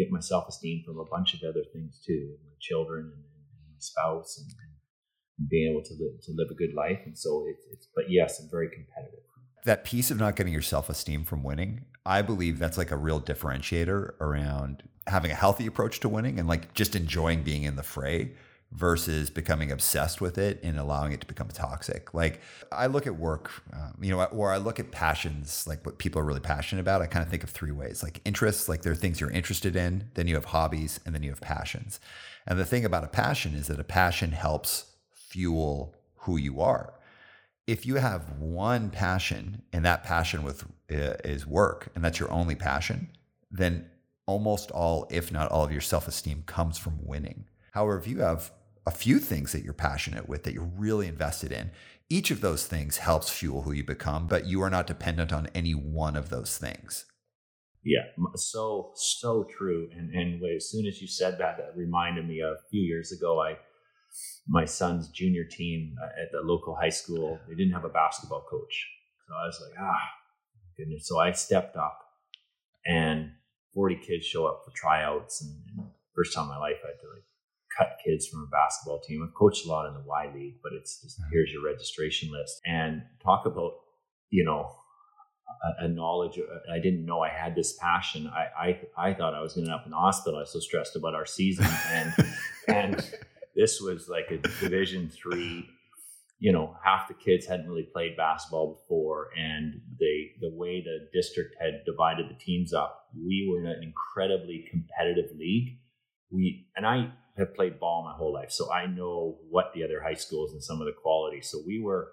[0.00, 3.68] get my self esteem from a bunch of other things too, my children and, and
[3.70, 6.98] my spouse, and, and, being able to live to live a good life.
[7.06, 9.20] And so it's, it's but yes, I'm very competitive.
[9.64, 12.96] That piece of not getting your self esteem from winning, I believe that's like a
[12.96, 17.76] real differentiator around having a healthy approach to winning and like just enjoying being in
[17.76, 18.32] the fray
[18.72, 22.14] versus becoming obsessed with it and allowing it to become toxic.
[22.14, 25.98] Like I look at work, um, you know, or I look at passions, like what
[25.98, 27.02] people are really passionate about.
[27.02, 29.74] I kind of think of three ways like interests, like there are things you're interested
[29.74, 31.98] in, then you have hobbies, and then you have passions.
[32.46, 36.94] And the thing about a passion is that a passion helps fuel who you are.
[37.66, 42.30] If you have one passion and that passion with uh, is work and that's your
[42.30, 43.10] only passion,
[43.50, 43.90] then
[44.26, 47.46] almost all, if not all of your self-esteem comes from winning.
[47.72, 48.52] However, if you have
[48.86, 51.70] a few things that you're passionate with that you're really invested in,
[52.08, 55.48] each of those things helps fuel who you become, but you are not dependent on
[55.54, 57.06] any one of those things.
[57.82, 58.02] Yeah,
[58.34, 59.88] so so true.
[59.96, 63.12] And and as soon as you said that, that reminded me of a few years
[63.12, 63.40] ago.
[63.40, 63.56] I
[64.48, 67.38] my son's junior team uh, at the local high school.
[67.48, 68.86] They didn't have a basketball coach,
[69.26, 70.08] so I was like, ah,
[70.76, 71.08] goodness.
[71.08, 71.98] So I stepped up,
[72.84, 73.30] and
[73.72, 77.00] forty kids show up for tryouts, and, and first time in my life I had
[77.00, 77.24] to like
[77.76, 79.22] cut kids from a basketball team.
[79.26, 81.30] I've coached a lot in the Y League, but it's just mm-hmm.
[81.32, 83.72] here's your registration list and talk about
[84.30, 84.70] you know
[85.80, 86.38] a, a, knowledge.
[86.72, 88.28] I didn't know I had this passion.
[88.28, 90.38] I I, I thought I was going to end up in the hospital.
[90.38, 92.12] I was so stressed about our season, and
[92.68, 93.10] and
[93.54, 95.68] this was like a Division three.
[96.38, 101.08] You know, half the kids hadn't really played basketball before, and they the way the
[101.12, 105.78] district had divided the teams up, we were in an incredibly competitive league.
[106.30, 110.02] We and I have played ball my whole life, so I know what the other
[110.02, 111.40] high schools and some of the quality.
[111.40, 112.12] So we were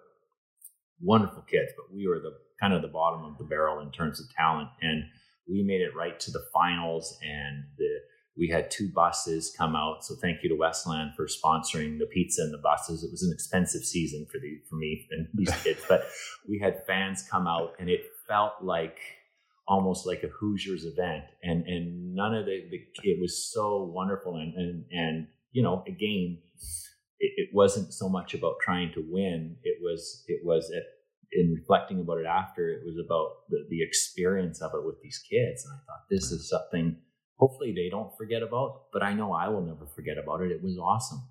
[1.01, 4.19] wonderful kids, but we were the kind of the bottom of the barrel in terms
[4.19, 4.69] of talent.
[4.82, 5.03] And
[5.47, 7.88] we made it right to the finals and the
[8.39, 10.06] we had two buses come out.
[10.06, 13.03] So thank you to Westland for sponsoring the pizza and the buses.
[13.03, 16.03] It was an expensive season for the for me and these kids, but
[16.47, 18.99] we had fans come out and it felt like
[19.67, 21.25] almost like a Hoosiers event.
[21.43, 25.84] And and none of the, the it was so wonderful and and and you know,
[25.88, 26.39] again,
[27.19, 29.58] it, it wasn't so much about trying to win.
[29.63, 30.84] It was it was at
[31.32, 35.21] in reflecting about it after, it was about the, the experience of it with these
[35.30, 35.65] kids.
[35.65, 36.95] And I thought, this is something
[37.36, 40.51] hopefully they don't forget about, but I know I will never forget about it.
[40.51, 41.21] It was awesome.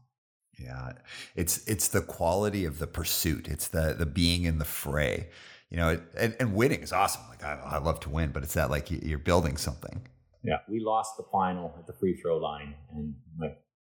[0.58, 0.92] Yeah.
[1.34, 3.48] It's it's the quality of the pursuit.
[3.48, 5.28] It's the the being in the fray.
[5.70, 7.22] You know, and, and winning is awesome.
[7.28, 10.06] Like I, I love to win, but it's that like you're building something.
[10.44, 13.48] Yeah, we lost the final at the free throw line, and my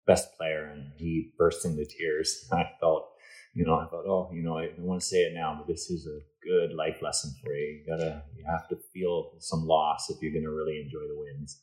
[0.06, 2.48] best player, and he burst into tears.
[2.52, 3.08] I felt
[3.56, 5.66] you know, I thought, oh, you know, I don't want to say it now, but
[5.66, 7.80] this is a good life lesson for you.
[7.80, 11.18] You gotta, you have to feel some loss if you're going to really enjoy the
[11.18, 11.62] wins.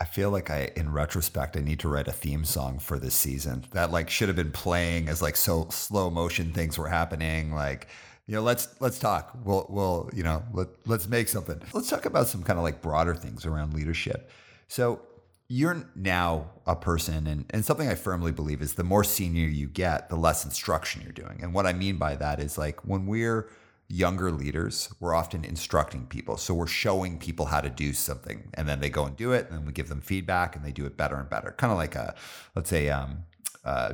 [0.00, 3.14] I feel like I, in retrospect, I need to write a theme song for this
[3.14, 7.52] season that like should have been playing as like so slow motion things were happening.
[7.52, 7.88] Like,
[8.28, 9.32] you know, let's let's talk.
[9.42, 11.60] We'll we'll you know let let's make something.
[11.72, 14.30] Let's talk about some kind of like broader things around leadership.
[14.68, 15.00] So
[15.48, 19.66] you're now a person, and, and something I firmly believe is the more senior you
[19.66, 21.40] get, the less instruction you're doing.
[21.42, 23.48] And what I mean by that is like when we're
[23.88, 26.36] younger leaders, we're often instructing people.
[26.36, 29.46] So we're showing people how to do something, and then they go and do it,
[29.48, 31.52] and then we give them feedback, and they do it better and better.
[31.52, 32.14] Kind of like a,
[32.54, 33.24] let's say, um,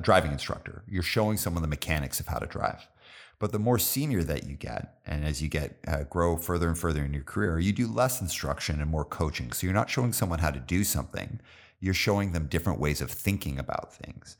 [0.00, 0.82] driving instructor.
[0.88, 2.84] You're showing someone the mechanics of how to drive.
[3.38, 6.78] But the more senior that you get, and as you get uh, grow further and
[6.78, 9.52] further in your career, you do less instruction and more coaching.
[9.52, 11.40] So you're not showing someone how to do something;
[11.80, 14.36] you're showing them different ways of thinking about things.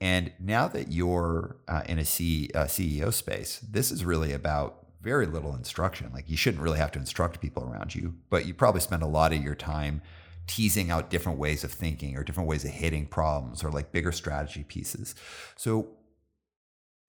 [0.00, 4.82] And now that you're uh, in a C, uh, CEO space, this is really about
[5.00, 6.10] very little instruction.
[6.12, 9.06] Like you shouldn't really have to instruct people around you, but you probably spend a
[9.06, 10.02] lot of your time
[10.46, 14.12] teasing out different ways of thinking or different ways of hitting problems or like bigger
[14.12, 15.14] strategy pieces.
[15.56, 15.90] So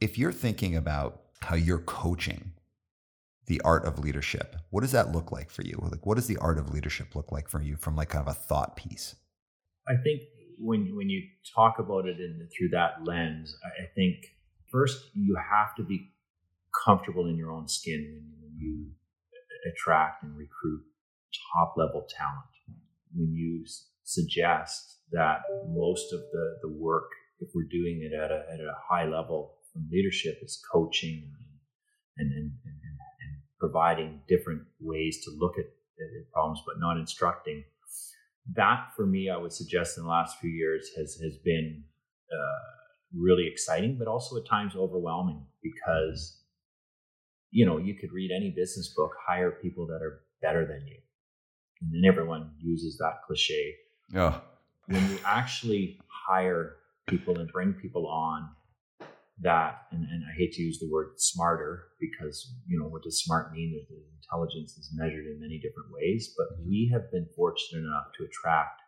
[0.04, 2.52] if you're thinking about how you're coaching
[3.48, 5.80] the art of leadership, what does that look like for you?
[5.82, 8.28] Like, what does the art of leadership look like for you from like kind of
[8.28, 9.16] a thought piece?
[9.88, 10.24] I think
[10.60, 11.24] when when you
[11.56, 14.16] talk about it in through that lens, I think
[14.70, 16.12] first you have to be
[16.86, 18.88] comfortable in your own skin when you
[19.72, 20.82] attract and recruit
[21.54, 22.44] top level talent.
[23.16, 23.66] When you
[24.04, 28.74] suggest that most of the, the work, if we're doing it at a, at a
[28.90, 31.30] high level, from leadership is coaching
[32.18, 37.64] and, and, and, and, providing different ways to look at, at problems, but not instructing.
[38.56, 41.84] That, for me, I would suggest in the last few years has has been
[42.30, 42.74] uh,
[43.18, 46.42] really exciting, but also at times overwhelming because
[47.52, 50.98] you know you could read any business book, hire people that are better than you,
[51.82, 53.76] and then everyone uses that cliche.
[54.14, 54.40] Yeah.
[54.88, 56.76] When you actually hire
[57.08, 58.50] people and bring people on
[59.42, 63.24] that, and, and I hate to use the word smarter because, you know, what does
[63.24, 63.74] smart mean?
[63.74, 66.70] That intelligence is measured in many different ways, but mm-hmm.
[66.70, 68.82] we have been fortunate enough to attract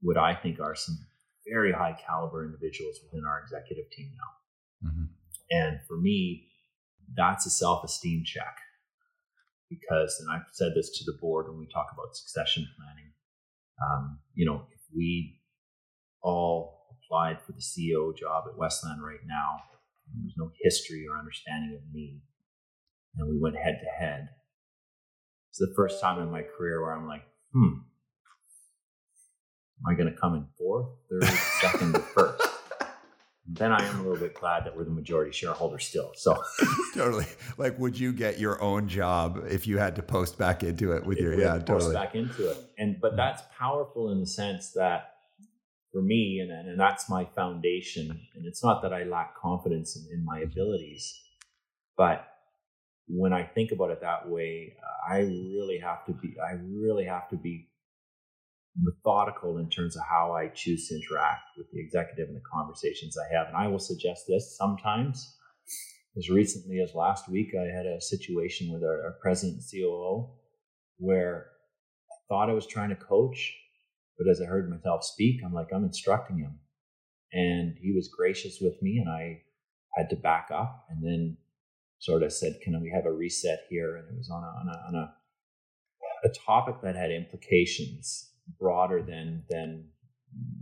[0.00, 0.98] what I think are some
[1.46, 4.88] very high caliber individuals within our executive team now.
[4.88, 5.04] Mm-hmm.
[5.50, 6.48] And for me,
[7.16, 8.56] that's a self esteem check
[9.68, 13.12] because, and I've said this to the board when we talk about succession planning,
[13.82, 15.40] um, you know, if we
[16.22, 19.62] all applied for the CEO job at Westland right now,
[20.06, 22.20] There was no history or understanding of me.
[23.16, 24.28] And we went head to head.
[25.50, 27.74] It's the first time in my career where I'm like, hmm,
[29.82, 31.24] am I going to come in fourth, third,
[31.60, 32.42] second, or first?
[33.46, 36.12] then I am a little bit glad that we're the majority shareholder still.
[36.14, 36.42] So
[36.94, 37.26] totally.
[37.58, 41.04] Like, would you get your own job if you had to post back into it
[41.04, 42.56] with if your yeah, totally back into it?
[42.78, 45.14] And but that's powerful in the sense that
[45.92, 48.10] for me, and and that's my foundation.
[48.34, 50.50] And it's not that I lack confidence in, in my mm-hmm.
[50.50, 51.20] abilities,
[51.96, 52.28] but
[53.08, 54.74] when I think about it that way,
[55.08, 56.34] I really have to be.
[56.40, 57.68] I really have to be
[58.80, 63.16] methodical in terms of how I choose to interact with the executive and the conversations
[63.18, 63.48] I have.
[63.48, 65.36] And I will suggest this sometimes.
[66.16, 70.30] As recently as last week, I had a situation with our, our president and COO
[70.98, 71.46] where
[72.10, 73.54] I thought I was trying to coach,
[74.18, 76.58] but as I heard myself speak, I'm like, I'm instructing him.
[77.32, 79.42] And he was gracious with me, and I
[79.94, 81.36] had to back up and then
[81.98, 83.96] sort of said, Can we have a reset here?
[83.96, 89.02] And it was on a, on a, on a, a topic that had implications broader
[89.02, 89.88] than than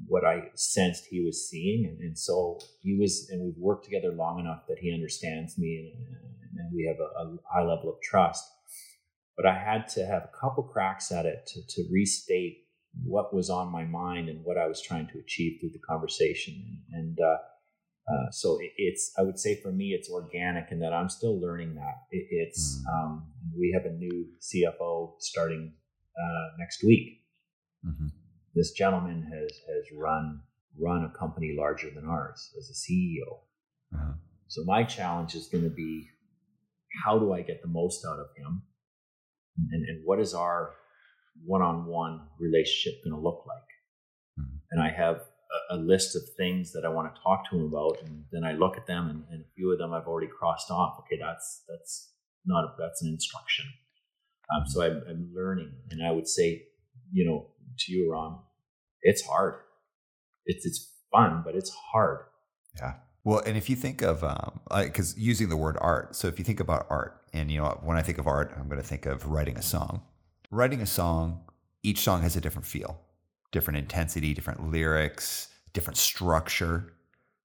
[0.07, 4.13] what I sensed he was seeing, and, and so he was, and we've worked together
[4.13, 8.01] long enough that he understands me, and, and we have a, a, high level of
[8.03, 8.45] trust.
[9.37, 12.65] But I had to have a couple cracks at it to, to restate
[13.05, 16.83] what was on my mind and what I was trying to achieve through the conversation,
[16.93, 17.39] and uh,
[18.13, 21.41] uh, so it, it's I would say for me it's organic and that I'm still
[21.41, 22.03] learning that.
[22.11, 22.93] It, it's mm.
[22.93, 23.27] um,
[23.57, 25.73] we have a new CFO starting
[26.19, 27.21] uh, next week
[27.87, 28.09] Mm-hmm.
[28.55, 30.41] This gentleman has has run
[30.79, 33.41] run a company larger than ours as a CEO.
[33.95, 34.13] Uh-huh.
[34.49, 36.09] So my challenge is going to be
[37.05, 38.63] how do I get the most out of him,
[39.71, 40.73] and, and what is our
[41.45, 43.59] one-on-one relationship going to look like?
[44.39, 44.57] Mm-hmm.
[44.73, 45.17] And I have
[45.71, 48.45] a, a, list of things that I want to talk to him about, and then
[48.45, 51.01] I look at them, and, and a few of them I've already crossed off.
[51.01, 52.13] Okay, that's that's
[52.45, 53.67] not a, that's an instruction.
[54.55, 56.63] Um, so I'm, I'm learning, and I would say,
[57.13, 57.47] you know,
[57.79, 58.39] to you, Ron,
[59.03, 59.55] it's hard.
[60.47, 62.21] It's it's fun, but it's hard.
[62.77, 62.95] Yeah.
[63.23, 66.39] Well, and if you think of, um, because um, using the word art, so if
[66.39, 68.87] you think about art, and you know, when I think of art, I'm going to
[68.87, 70.03] think of writing a song.
[70.53, 71.45] Writing a song,
[71.85, 73.01] each song has a different feel,
[73.53, 76.93] different intensity, different lyrics, different structure,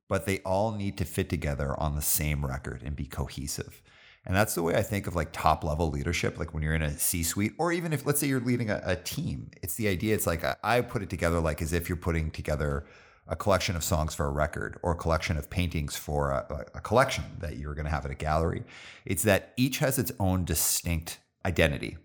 [0.10, 3.84] but they all need to fit together on the same record and be cohesive.
[4.26, 6.82] And that's the way I think of like top level leadership, like when you're in
[6.82, 9.52] a C suite, or even if, let's say, you're leading a, a team.
[9.62, 12.88] It's the idea, it's like I, put it together like as if you're putting together
[13.28, 16.82] a collection of songs for a record or a collection of paintings for a, a
[16.82, 18.64] collection that you're going to have at a gallery.
[19.06, 21.98] It's that each has its own distinct identity.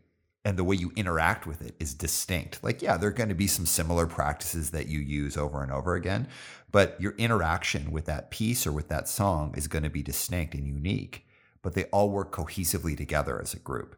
[0.45, 2.65] And the way you interact with it is distinct.
[2.65, 5.71] Like, yeah, there are going to be some similar practices that you use over and
[5.71, 6.29] over again,
[6.73, 10.55] but your interaction with that piece or with that song is going to be distinct
[10.55, 11.27] and unique
[11.63, 13.97] but they all work cohesively together as a group.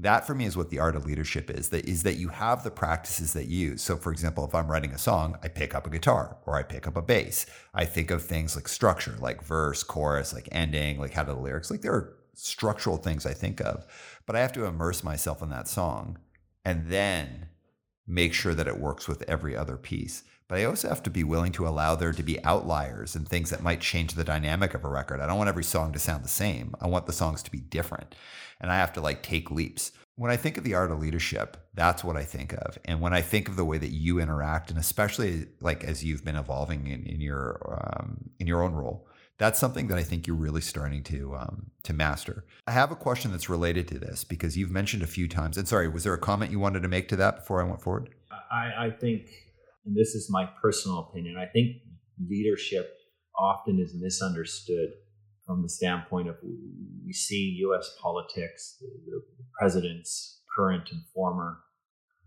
[0.00, 1.70] That for me is what the art of leadership is.
[1.70, 3.82] That is that you have the practices that you use.
[3.82, 6.62] So for example, if I'm writing a song, I pick up a guitar or I
[6.62, 7.46] pick up a bass.
[7.74, 11.40] I think of things like structure, like verse, chorus, like ending, like how do the
[11.40, 13.86] lyrics, like there are structural things I think of.
[14.26, 16.18] But I have to immerse myself in that song
[16.64, 17.48] and then
[18.06, 20.22] make sure that it works with every other piece.
[20.48, 23.50] But I also have to be willing to allow there to be outliers and things
[23.50, 25.20] that might change the dynamic of a record.
[25.20, 26.74] I don't want every song to sound the same.
[26.80, 28.14] I want the songs to be different.
[28.60, 29.92] And I have to like take leaps.
[30.16, 32.78] When I think of the art of leadership, that's what I think of.
[32.86, 36.24] And when I think of the way that you interact, and especially like as you've
[36.24, 39.06] been evolving in, in your um, in your own role,
[39.38, 42.44] that's something that I think you're really starting to um, to master.
[42.66, 45.56] I have a question that's related to this because you've mentioned a few times.
[45.56, 47.80] And sorry, was there a comment you wanted to make to that before I went
[47.80, 48.10] forward?
[48.50, 49.28] I, I think
[49.88, 51.76] and this is my personal opinion, I think
[52.28, 52.92] leadership
[53.34, 54.90] often is misunderstood
[55.46, 57.96] from the standpoint of we see U.S.
[58.02, 61.60] politics, the, the presidents, current and former,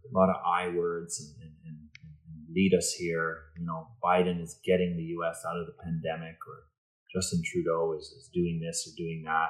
[0.03, 3.37] a lot of I words and, and, and, and, lead us here.
[3.57, 5.43] You know, Biden is getting the U.S.
[5.47, 6.65] out of the pandemic, or
[7.13, 9.49] Justin Trudeau is, is doing this or doing that.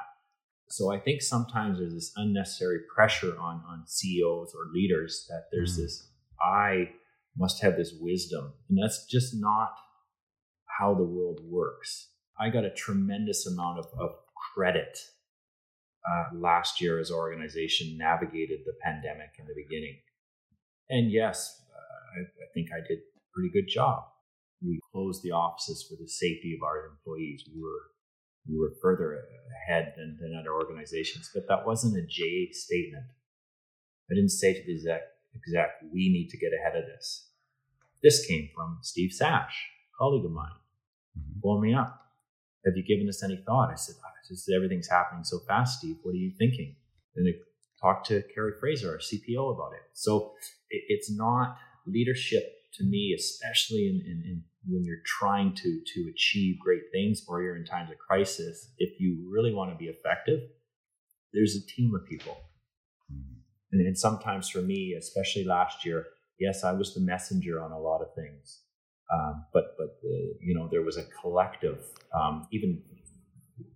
[0.69, 5.73] So I think sometimes there's this unnecessary pressure on on CEOs or leaders that there's
[5.73, 5.83] mm.
[5.83, 6.07] this
[6.41, 6.89] I
[7.37, 8.53] must have this wisdom.
[8.69, 9.73] And that's just not
[10.79, 12.09] how the world works.
[12.39, 14.11] I got a tremendous amount of, of
[14.53, 14.97] credit
[16.09, 19.97] uh, last year as our organization navigated the pandemic in the beginning.
[20.89, 24.03] And yes, uh, I, I think I did a pretty good job.
[24.65, 27.43] We closed the offices for the safety of our employees.
[27.53, 27.91] We were
[28.49, 29.19] we were further
[29.63, 33.05] ahead than, than other organizations, but that wasn't a J statement.
[34.09, 35.01] I didn't say to the exec,
[35.35, 37.29] exact, we need to get ahead of this.
[38.01, 40.49] This came from Steve Sash, colleague of mine,
[41.17, 41.61] mm-hmm.
[41.61, 42.01] me up.
[42.65, 43.69] have you given this any thought?
[43.71, 43.95] I said,
[44.27, 45.97] just everything's happening so fast, Steve.
[46.03, 46.75] What are you thinking?
[47.15, 47.37] And I
[47.81, 49.81] talked to Carrie Fraser, our CPO, about it.
[49.93, 50.33] So
[50.69, 52.43] it, it's not leadership
[52.73, 57.41] to me, especially in, in, in, when you're trying to to achieve great things or
[57.41, 58.71] you're in times of crisis.
[58.77, 60.39] If you really want to be effective,
[61.33, 62.37] there's a team of people.
[63.11, 63.39] Mm-hmm.
[63.71, 66.05] And, and sometimes for me, especially last year,
[66.39, 68.61] yes, I was the messenger on a lot of things.
[69.13, 71.83] Um, but but uh, you know there was a collective,
[72.15, 72.81] um, even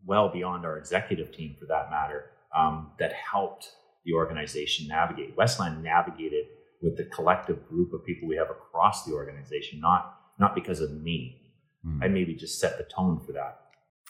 [0.06, 3.72] well beyond our executive team for that matter, um, that helped
[4.06, 5.36] the organization navigate.
[5.36, 6.46] Westland navigated
[6.86, 10.92] with the collective group of people we have across the organization, not not because of
[10.92, 11.42] me.
[11.86, 12.04] Mm.
[12.04, 13.62] I maybe just set the tone for that.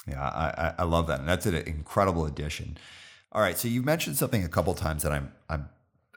[0.07, 2.77] Yeah, I, I love that, and that's an incredible addition.
[3.31, 5.69] All right, so you mentioned something a couple times that I'm I'm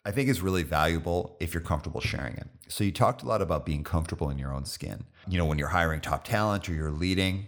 [0.05, 2.49] I think is really valuable if you're comfortable sharing it.
[2.69, 5.05] So you talked a lot about being comfortable in your own skin.
[5.29, 7.47] You know, when you're hiring top talent or you're leading.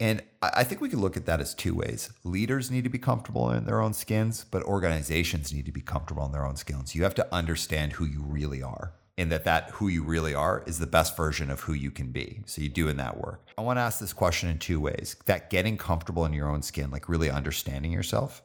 [0.00, 2.10] And I think we can look at that as two ways.
[2.22, 6.24] Leaders need to be comfortable in their own skins, but organizations need to be comfortable
[6.24, 6.94] in their own skins.
[6.94, 10.62] You have to understand who you really are and that that who you really are
[10.66, 12.40] is the best version of who you can be.
[12.46, 13.48] So you do in that work.
[13.58, 15.16] I want to ask this question in two ways.
[15.26, 18.42] That getting comfortable in your own skin, like really understanding yourself.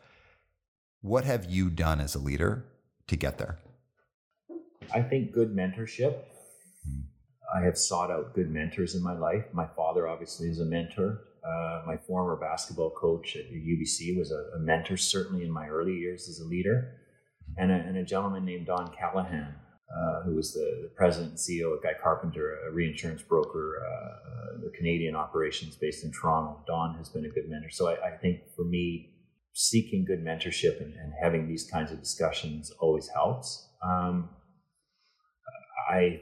[1.01, 2.65] What have you done as a leader
[3.07, 3.59] to get there?
[4.91, 6.15] I think good mentorship.
[6.83, 7.01] Hmm.
[7.55, 9.45] I have sought out good mentors in my life.
[9.53, 11.21] My father, obviously, is a mentor.
[11.45, 15.93] Uh, my former basketball coach at UBC was a, a, mentor, certainly in my early
[15.93, 16.99] years as a leader.
[17.57, 19.53] And a, and a gentleman named Don Callahan,
[19.93, 23.93] uh, who was the, the, president and CEO of Guy Carpenter, a reinsurance broker, uh,
[23.93, 26.63] uh, the Canadian operations based in Toronto.
[26.65, 27.69] Don has been a good mentor.
[27.69, 29.13] So I, I think for me,
[29.53, 33.69] seeking good mentorship and, and, having these kinds of discussions always helps.
[33.83, 34.29] Um,
[35.91, 36.21] I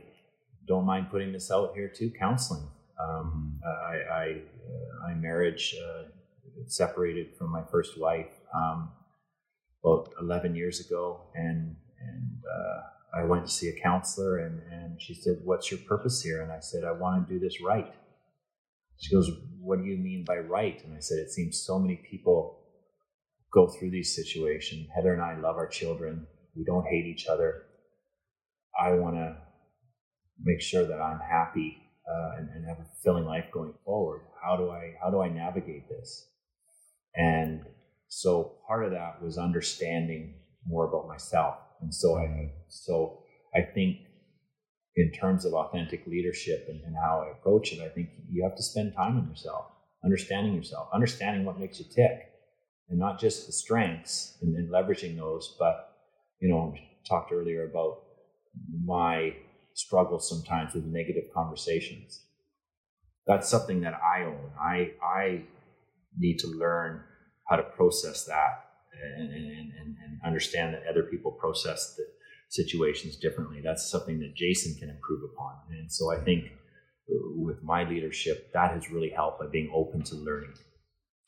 [0.68, 2.12] don't mind putting this out here too.
[2.20, 2.68] Counseling.
[3.02, 6.04] Um, I, I, uh, I marriage uh,
[6.68, 8.92] separated from my first wife um,
[9.84, 15.02] about 11 years ago, and and uh, I went to see a counselor, and and
[15.02, 17.94] she said, "What's your purpose here?" And I said, "I want to do this right."
[19.00, 19.30] She goes,
[19.60, 22.62] "What do you mean by right?" And I said, "It seems so many people."
[23.54, 24.88] go through these situations.
[24.96, 26.26] Heather and I love our children.
[26.56, 27.64] We don't hate each other.
[28.80, 29.38] I want to
[30.42, 31.78] make sure that I'm happy
[32.10, 34.22] uh, and, and, have a fulfilling life going forward.
[34.44, 36.28] How do I how do I navigate this?
[37.16, 37.62] And
[38.08, 40.36] so part of that was understanding
[40.66, 41.56] more about myself.
[41.82, 43.20] And so I so
[43.56, 43.98] I think
[44.96, 48.56] in terms of authentic leadership and, and how I approach it, I think you have
[48.56, 49.66] to spend time on yourself,
[50.04, 52.32] understanding yourself, understanding what makes you tick
[52.90, 55.96] and not just the strengths and, and leveraging those, but
[56.40, 56.74] you know,
[57.08, 58.04] talked earlier about
[58.84, 59.34] my
[59.74, 62.26] struggle sometimes with negative conversations.
[63.28, 64.52] That's something that I own.
[64.60, 65.44] I I
[66.18, 67.04] need to learn
[67.48, 68.66] how to process that
[69.18, 72.06] and, and, and, and understand that other people process the
[72.50, 73.62] situations differently.
[73.64, 75.56] That's something that Jason can improve upon.
[75.72, 76.52] And so I think
[77.36, 80.54] with my leadership, that has really helped by being open to learning.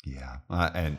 [0.06, 0.98] Yeah, uh, and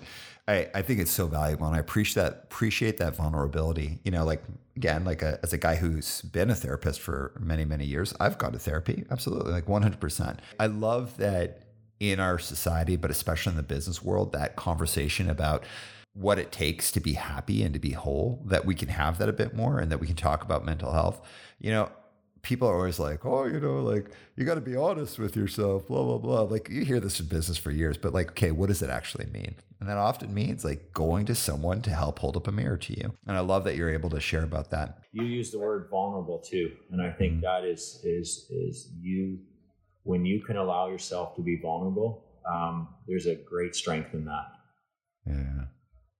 [0.49, 4.01] I, I think it's so valuable, and I appreciate that appreciate that vulnerability.
[4.03, 4.43] You know, like
[4.77, 8.39] again, like a, as a guy who's been a therapist for many many years, I've
[8.39, 9.05] gone to therapy.
[9.11, 10.41] Absolutely, like one hundred percent.
[10.59, 11.65] I love that
[12.01, 15.65] in our society, but especially in the business world, that conversation about
[16.15, 19.29] what it takes to be happy and to be whole, that we can have that
[19.29, 21.21] a bit more, and that we can talk about mental health.
[21.59, 21.91] You know,
[22.45, 25.89] people are always like, oh, you know, like you got to be honest with yourself,
[25.89, 26.43] blah, blah, blah.
[26.43, 29.27] Like you hear this in business for years, but like, okay, what does it actually
[29.27, 29.57] mean?
[29.81, 32.93] And that often means like going to someone to help hold up a mirror to
[32.97, 33.15] you.
[33.27, 34.99] And I love that you're able to share about that.
[35.13, 36.71] You use the word vulnerable too.
[36.91, 37.41] And I think mm-hmm.
[37.43, 39.39] that is, is, is you,
[40.05, 44.47] when you can allow yourself to be vulnerable, um, there's a great strength in that.
[45.27, 45.65] Yeah.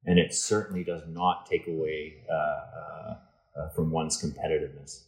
[0.07, 3.15] And it certainly does not take away uh, uh,
[3.61, 5.05] uh, from one's competitiveness.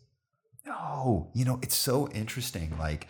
[0.66, 2.76] No, you know, it's so interesting.
[2.78, 3.08] Like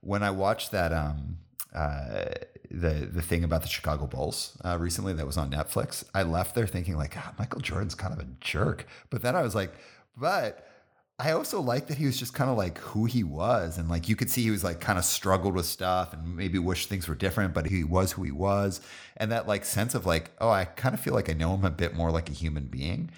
[0.00, 1.38] when I watched that um
[1.74, 2.26] uh
[2.70, 6.54] the the thing about the Chicago Bulls uh, recently that was on Netflix, I left
[6.54, 8.86] there thinking like, God, Michael Jordan's kind of a jerk.
[9.10, 9.72] But then I was like,
[10.16, 10.66] but
[11.18, 13.78] I also like that he was just kind of like who he was.
[13.78, 16.58] And like you could see he was like kind of struggled with stuff and maybe
[16.58, 18.80] wish things were different, but he was who he was.
[19.16, 21.64] And that like sense of like, oh, I kind of feel like I know him
[21.64, 23.10] a bit more like a human being.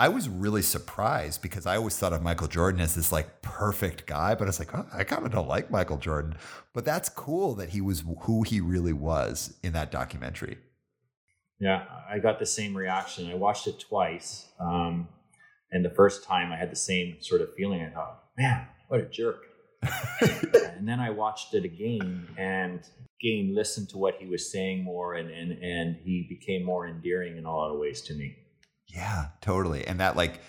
[0.00, 4.06] I was really surprised because I always thought of Michael Jordan as this like perfect
[4.06, 6.36] guy, but I was like, oh, I kind of don't like Michael Jordan.
[6.72, 10.58] But that's cool that he was who he really was in that documentary.
[11.58, 13.28] Yeah, I got the same reaction.
[13.28, 14.46] I watched it twice.
[14.60, 15.08] Um,
[15.72, 17.82] and the first time I had the same sort of feeling.
[17.82, 19.46] I thought, man, what a jerk.
[19.82, 22.80] and then I watched it again and
[23.20, 27.36] again listened to what he was saying more and, and, and he became more endearing
[27.36, 28.36] in a lot of ways to me.
[28.88, 29.86] Yeah, totally.
[29.86, 30.40] And that like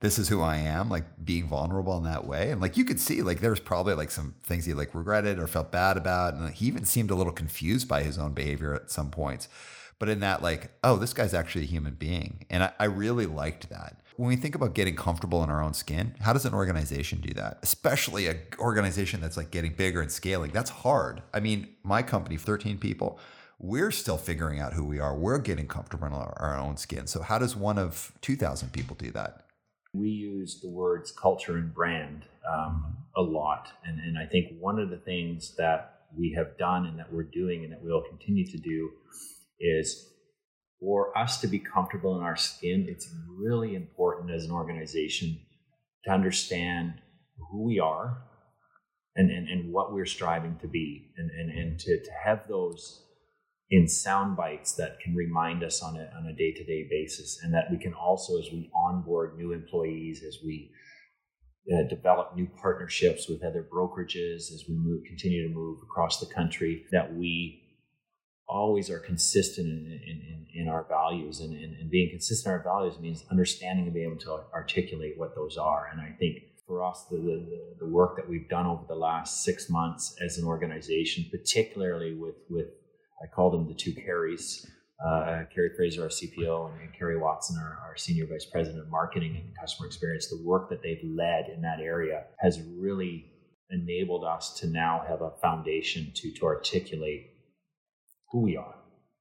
[0.00, 2.50] this is who I am, like being vulnerable in that way.
[2.50, 5.46] And like you could see, like there's probably like some things he like regretted or
[5.46, 6.34] felt bad about.
[6.34, 9.48] And he even seemed a little confused by his own behavior at some points.
[9.98, 12.46] But in that, like, oh, this guy's actually a human being.
[12.48, 14.00] And I, I really liked that.
[14.16, 17.34] When we think about getting comfortable in our own skin, how does an organization do
[17.34, 17.58] that?
[17.62, 20.52] Especially an organization that's like getting bigger and scaling.
[20.52, 21.22] That's hard.
[21.34, 23.18] I mean, my company, 13 people,
[23.60, 25.14] we're still figuring out who we are.
[25.14, 27.06] We're getting comfortable in our, our own skin.
[27.06, 29.44] So, how does one of 2,000 people do that?
[29.92, 33.68] We use the words culture and brand um, a lot.
[33.84, 37.24] And, and I think one of the things that we have done and that we're
[37.24, 38.90] doing and that we'll continue to do
[39.60, 40.08] is
[40.80, 45.38] for us to be comfortable in our skin, it's really important as an organization
[46.04, 46.94] to understand
[47.50, 48.22] who we are
[49.16, 53.04] and, and, and what we're striving to be and, and, and to, to have those
[53.70, 57.38] in sound bites that can remind us on a, on a day-to-day basis.
[57.42, 60.70] And that we can also as we onboard new employees as we
[61.72, 66.26] uh, develop new partnerships with other brokerages as we move continue to move across the
[66.26, 67.62] country that we
[68.48, 71.38] always are consistent in, in, in, our values.
[71.38, 75.16] And, and, and, being consistent in our values means understanding and being able to articulate
[75.16, 75.88] what those are.
[75.92, 79.44] And i think for us the, the, the work that we've done over the last
[79.44, 82.68] six months as an organization particularly with with
[83.22, 84.66] I call them the two Carries.
[85.04, 88.90] Uh, Carrie Fraser, our CPO, and, and Carrie Watson, our, our, Senior Vice President of
[88.90, 93.24] Marketing and Customer Experience, the work that they've led in that area has really
[93.70, 97.30] enabled us to now have a foundation to, to articulate
[98.30, 98.74] who we are.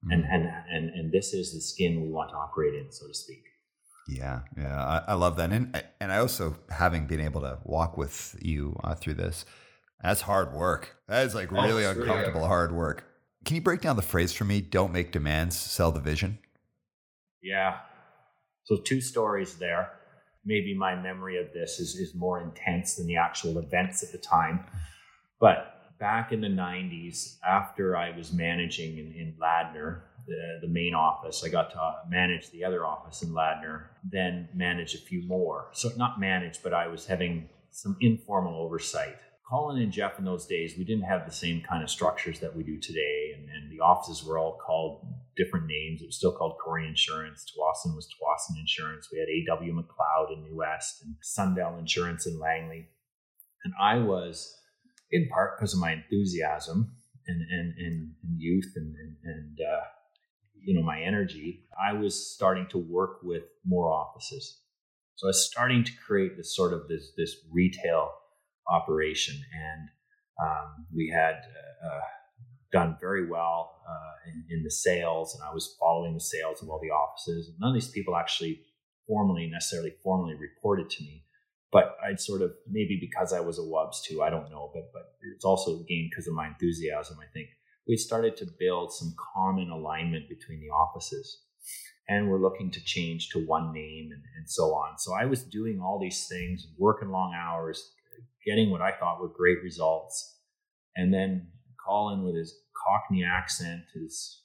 [0.04, 0.12] Mm-hmm.
[0.12, 3.14] And, and, and, and this is the skin we want to operate in, so to
[3.14, 3.44] speak.
[4.10, 7.96] Yeah, yeah, I, I love that, and and I also having been able to walk
[7.96, 9.46] with you uh, through this,
[10.02, 10.96] that's hard work.
[11.08, 13.06] That is like oh, really oh, uncomfortable, hard work.
[13.46, 14.62] Can you break down the phrase for me?
[14.62, 16.40] Don't make demands, sell the vision.
[17.42, 17.78] Yeah.
[18.64, 19.92] So two stories there.
[20.46, 24.18] Maybe my memory of this is, is more intense than the actual events at the
[24.18, 24.66] time.
[25.40, 30.94] But back in the 90s, after I was managing in, in Ladner, the, the main
[30.94, 35.24] office, I got to uh, manage the other office in Ladner, then manage a few
[35.28, 35.70] more.
[35.74, 39.18] So not manage, but I was having some informal oversight
[39.50, 42.56] Colin and Jeff in those days, we didn't have the same kind of structures that
[42.56, 43.34] we do today.
[43.36, 46.02] And, and the offices were all called different names.
[46.02, 47.46] It was still called Corey Insurance.
[47.46, 49.10] Tsawwassen was Tsawwassen Insurance.
[49.12, 49.74] We had A.W.
[49.74, 52.90] McLeod in New West and Sunbell Insurance in Langley.
[53.64, 54.56] And I was,
[55.12, 56.96] in part because of my enthusiasm
[57.26, 59.84] and, and, and, and youth and, and, and uh,
[60.62, 64.62] you know, my energy, I was starting to work with more offices.
[65.16, 68.12] So I was starting to create this sort of this, this retail
[68.70, 69.36] operation.
[69.54, 69.90] And
[70.42, 72.02] um, we had uh,
[72.72, 76.70] done very well uh, in, in, the sales, and I was following the sales of
[76.70, 77.52] all the offices.
[77.60, 78.62] None of these people actually
[79.08, 81.24] formally, necessarily formally reported to me.
[81.72, 84.92] But I'd sort of maybe because I was a Wubs too, I don't know, but
[84.92, 85.04] but
[85.36, 87.18] it's also again because of my enthusiasm.
[87.22, 87.50] I think
[87.88, 91.44] we started to build some common alignment between the offices
[92.10, 94.98] and we're looking to change to one name and, and, so on.
[94.98, 97.92] So I was doing all these things, working long hours,
[98.50, 100.38] getting what I thought were great results.
[100.96, 101.48] And then
[101.86, 104.42] Colin with his Cockney accent is,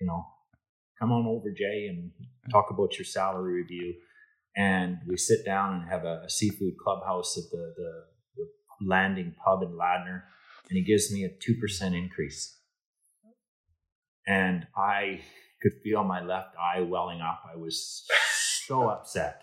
[0.00, 0.24] you know,
[0.98, 2.10] come on over, Jay, and
[2.50, 3.94] talk about your salary review.
[4.56, 7.92] And we sit down and have a, a seafood clubhouse at the, the,
[8.36, 8.48] the,
[8.86, 10.22] landing pub in Ladner.
[10.68, 12.58] And he gives me a 2% increase.
[14.26, 15.20] And I
[15.62, 17.42] could feel my left eye welling up.
[17.52, 18.06] I was
[18.66, 19.42] so upset.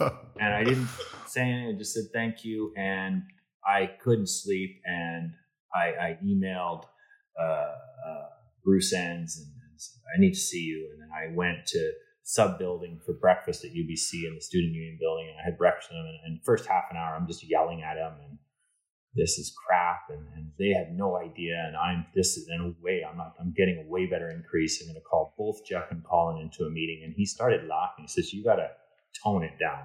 [0.00, 0.88] And I didn't
[1.26, 1.74] say anything.
[1.74, 3.22] I just said thank you, and
[3.66, 4.80] I couldn't sleep.
[4.84, 5.32] And
[5.74, 6.84] I, I emailed
[7.40, 8.26] uh, uh,
[8.64, 10.90] Bruce Enns and, and said, I need to see you.
[10.92, 14.98] And then I went to sub building for breakfast at UBC in the student union
[15.00, 16.06] building, and I had breakfast with him.
[16.06, 18.38] And, and first half an hour, I'm just yelling at him and
[19.14, 22.84] this is crap and, and, they have no idea and i'm this is in a
[22.84, 25.90] way i'm not i'm getting a way better increase i'm going to call both jeff
[25.90, 28.68] and colin into a meeting and he started laughing he says you got to
[29.22, 29.84] tone it down.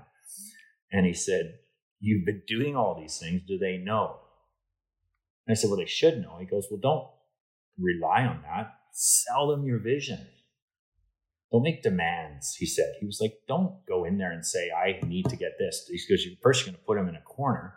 [0.92, 1.60] And he said,
[2.00, 3.42] You've been doing all these things.
[3.48, 4.18] Do they know?
[5.48, 6.38] And I said, Well, they should know.
[6.40, 7.08] He goes, Well, don't
[7.78, 8.74] rely on that.
[8.92, 10.20] Sell them your vision.
[11.52, 12.96] Don't make demands, he said.
[13.00, 15.90] He was like, Don't go in there and say, I need to get this.
[15.90, 17.76] He goes, You're first going to put him in a corner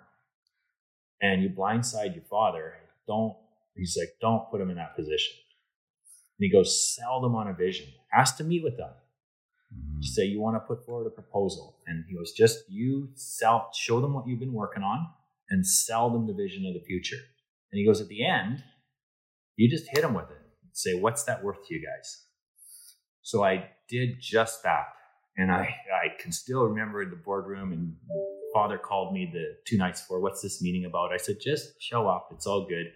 [1.21, 2.75] and you blindside your father.
[3.07, 3.35] Don't,
[3.77, 5.35] he's like, Don't put him in that position.
[6.39, 7.87] And he goes, Sell them on a vision.
[8.13, 8.91] Ask to meet with them
[9.99, 10.03] mm-hmm.
[10.03, 14.01] say you want to put forward a proposal and he goes just you sell show
[14.01, 15.07] them what you've been working on
[15.51, 17.17] and sell them the vision of the future.
[17.73, 18.63] And he goes, at the end,
[19.57, 20.39] you just hit them with it.
[20.73, 22.25] Say, what's that worth to you guys?
[23.23, 24.87] So I did just that.
[25.37, 25.75] And I,
[26.05, 27.95] I can still remember the boardroom and
[28.53, 31.13] father called me the two nights before, what's this meeting about?
[31.13, 32.29] I said, just show up.
[32.33, 32.87] It's all good.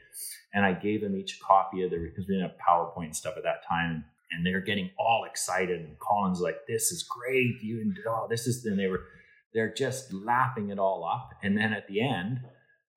[0.54, 3.16] And I gave them each a copy of the, because we didn't have PowerPoint and
[3.16, 4.04] stuff at that time.
[4.32, 5.80] And they're getting all excited.
[5.80, 7.62] And Colin's like, this is great.
[7.62, 9.04] You and oh, this is, and they were,
[9.52, 11.30] they're just lapping it all up.
[11.42, 12.40] And then at the end,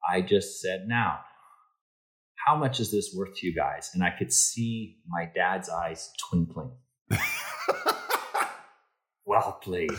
[0.10, 1.20] I just said, now,
[2.46, 3.92] how much is this worth to you guys?
[3.94, 6.72] And I could see my dad's eyes twinkling.
[9.26, 9.92] well played.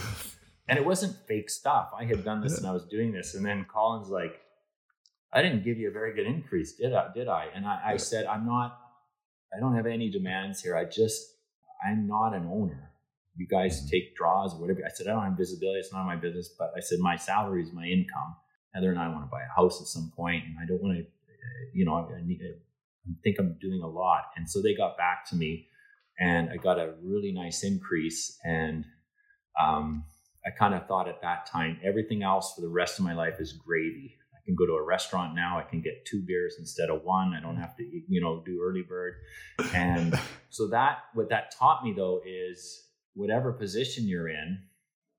[0.69, 1.91] And it wasn't fake stuff.
[1.99, 3.35] I had done this and I was doing this.
[3.35, 4.41] And then Colin's like,
[5.33, 7.09] I didn't give you a very good increase, did I?
[7.15, 7.49] Did I?
[7.55, 8.79] And I, I said, I'm not,
[9.55, 10.77] I don't have any demands here.
[10.77, 11.35] I just,
[11.87, 12.91] I'm not an owner.
[13.37, 13.89] You guys mm-hmm.
[13.91, 14.81] take draws or whatever.
[14.85, 15.81] I said, I don't have visibility.
[15.81, 16.49] It's not my business.
[16.59, 18.35] But I said, my salary is my income.
[18.75, 20.99] Heather and I want to buy a house at some point, and I don't want
[20.99, 21.05] to,
[21.73, 24.25] you know, I, need, I think I'm doing a lot.
[24.37, 25.69] And so they got back to me,
[26.21, 28.39] and I got a really nice increase.
[28.45, 28.85] And
[29.59, 30.05] um,
[30.45, 33.41] I kind of thought at that time, everything else for the rest of my life
[33.41, 34.17] is gravy.
[34.47, 35.59] Can go to a restaurant now.
[35.59, 37.35] I can get two beers instead of one.
[37.35, 37.61] I don't mm.
[37.61, 39.15] have to, you know, do early bird.
[39.75, 40.19] And
[40.51, 42.85] so that, what that taught me though is
[43.15, 44.59] whatever position you're in,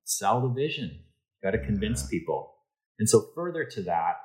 [0.06, 1.00] sell the vision.
[1.44, 2.20] Got to convince yeah.
[2.20, 2.54] people.
[3.00, 4.16] And so further to that,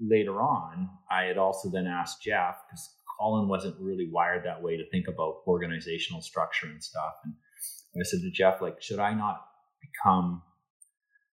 [0.00, 4.76] later on, I had also then asked Jeff because Colin wasn't really wired that way
[4.76, 7.14] to think about organizational structure and stuff.
[7.24, 7.34] And
[7.96, 9.46] I said to Jeff, like, should I not
[9.80, 10.42] become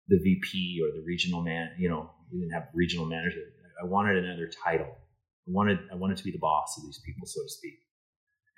[0.08, 1.70] the VP or the regional man.
[1.78, 3.40] You know, we didn't have regional manager.
[3.82, 4.96] I wanted another title.
[5.48, 7.74] I wanted I wanted to be the boss of these people, so to speak.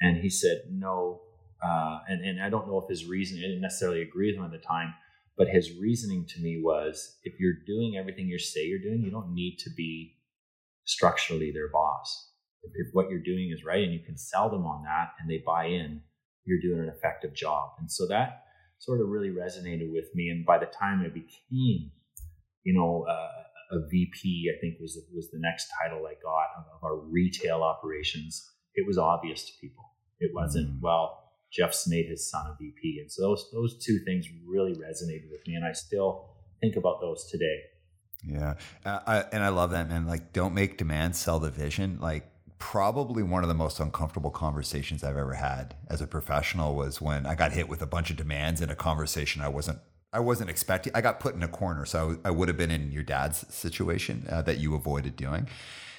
[0.01, 1.23] And he said no.
[1.63, 4.45] Uh, and and I don't know if his reason I didn't necessarily agree with him
[4.45, 4.95] at the time,
[5.37, 9.11] but his reasoning to me was if you're doing everything you say you're doing, you
[9.11, 10.15] don't need to be
[10.85, 12.31] structurally their boss.
[12.63, 15.29] If, if what you're doing is right and you can sell them on that and
[15.29, 16.01] they buy in,
[16.45, 17.71] you're doing an effective job.
[17.79, 18.45] And so that
[18.79, 20.29] sort of really resonated with me.
[20.29, 21.91] And by the time I became,
[22.65, 26.83] you know, uh, a VP, I think was was the next title I got of,
[26.83, 28.51] our retail operations.
[28.75, 29.85] It was obvious to people.
[30.21, 30.81] It wasn't mm.
[30.81, 31.25] well.
[31.53, 35.47] Jeff's made his son a VP, and so those those two things really resonated with
[35.47, 37.61] me, and I still think about those today.
[38.25, 38.55] Yeah,
[38.85, 40.07] uh, I, and I love that man.
[40.07, 41.99] Like, don't make demands, sell the vision.
[42.01, 47.01] Like, probably one of the most uncomfortable conversations I've ever had as a professional was
[47.01, 49.79] when I got hit with a bunch of demands in a conversation I wasn't
[50.13, 50.93] I wasn't expecting.
[50.95, 54.27] I got put in a corner, so I, would have been in your dad's situation
[54.31, 55.49] uh, that you avoided doing.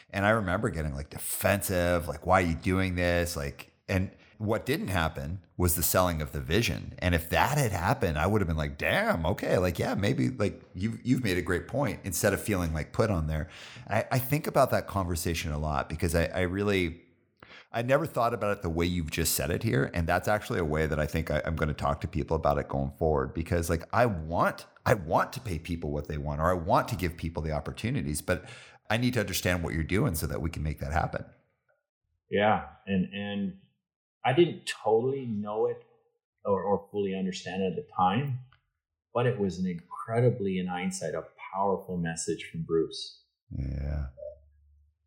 [0.10, 4.10] And I remember getting like defensive, like, "Why are you doing this?" Like, and
[4.40, 6.94] what didn't happen was the selling of the vision.
[7.00, 10.30] And if that had happened, I would have been like, damn, okay, like, yeah, maybe
[10.30, 13.50] like you've, you've made a great point instead of feeling like put on there.
[13.90, 17.02] I, I think about that conversation a lot because I, I really,
[17.74, 19.92] I never thought about it the way you've just said it here.
[19.94, 22.38] And that's actually a way that I think I, am going to talk to people
[22.38, 26.18] about it going forward because like I want, I want to pay people what they
[26.18, 28.46] want, or I want to give people the opportunities, but
[28.90, 31.26] I need to understand what you're doing so that we can make that happen.
[32.32, 32.64] Yeah.
[32.88, 33.54] And, and,
[34.26, 35.84] I didn't totally know it
[36.46, 38.40] or, or fully understand it at the time,
[39.14, 43.24] but it was an incredibly, in hindsight, a powerful message from Bruce.
[43.52, 44.06] Yeah.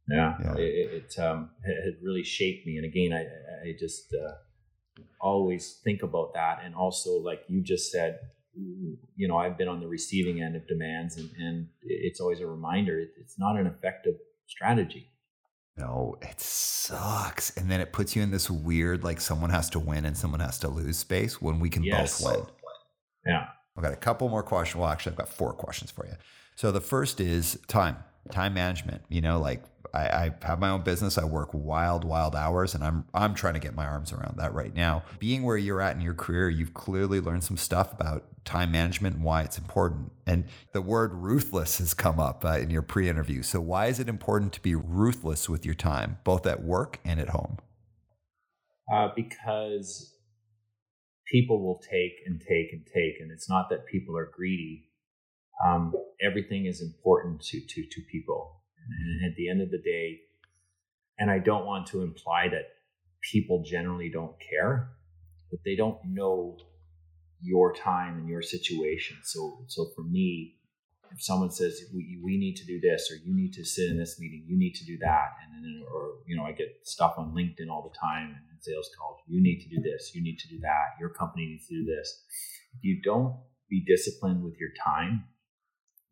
[0.08, 0.54] Yeah, yeah.
[0.56, 2.76] it, it, um, it really shaped me.
[2.76, 4.32] And again, I, I just uh,
[5.20, 6.60] always think about that.
[6.64, 8.18] And also, like you just said,
[8.54, 12.46] you know, I've been on the receiving end of demands, and, and it's always a
[12.46, 15.08] reminder it's not an effective strategy.
[15.77, 17.57] No, it sucks.
[17.57, 20.41] And then it puts you in this weird, like someone has to win and someone
[20.41, 22.23] has to lose space when we can yes.
[22.23, 22.47] both win.
[23.27, 23.47] Yeah.
[23.77, 24.81] I've got a couple more questions.
[24.81, 26.12] Well, actually, I've got four questions for you.
[26.57, 27.97] So the first is time,
[28.31, 29.03] time management.
[29.09, 29.62] You know, like
[29.95, 31.18] I, I, have my own business.
[31.18, 34.55] I work wild, wild hours, and I'm I'm trying to get my arms around that
[34.55, 35.03] right now.
[35.18, 39.16] Being where you're at in your career, you've clearly learned some stuff about time management
[39.16, 40.12] and why it's important.
[40.27, 43.43] And the word ruthless has come up uh, in your pre-interview.
[43.43, 47.20] So why is it important to be ruthless with your time, both at work and
[47.20, 47.59] at home?
[48.93, 50.16] Uh, because
[51.31, 54.89] people will take and take and take, and it's not that people are greedy.
[55.64, 60.20] Um, everything is important to to to people and at the end of the day,
[61.18, 62.68] and I don't want to imply that
[63.32, 64.90] people generally don't care,
[65.50, 66.56] but they don't know
[67.40, 69.16] your time and your situation.
[69.22, 70.56] So, so for me,
[71.12, 73.98] if someone says we, we need to do this or you need to sit in
[73.98, 77.14] this meeting, you need to do that, and then or you know I get stuff
[77.18, 79.20] on LinkedIn all the time and sales calls.
[79.26, 80.12] You need to do this.
[80.14, 80.96] You need to do that.
[80.98, 82.24] Your company needs to do this.
[82.74, 83.36] If you don't
[83.68, 85.24] be disciplined with your time,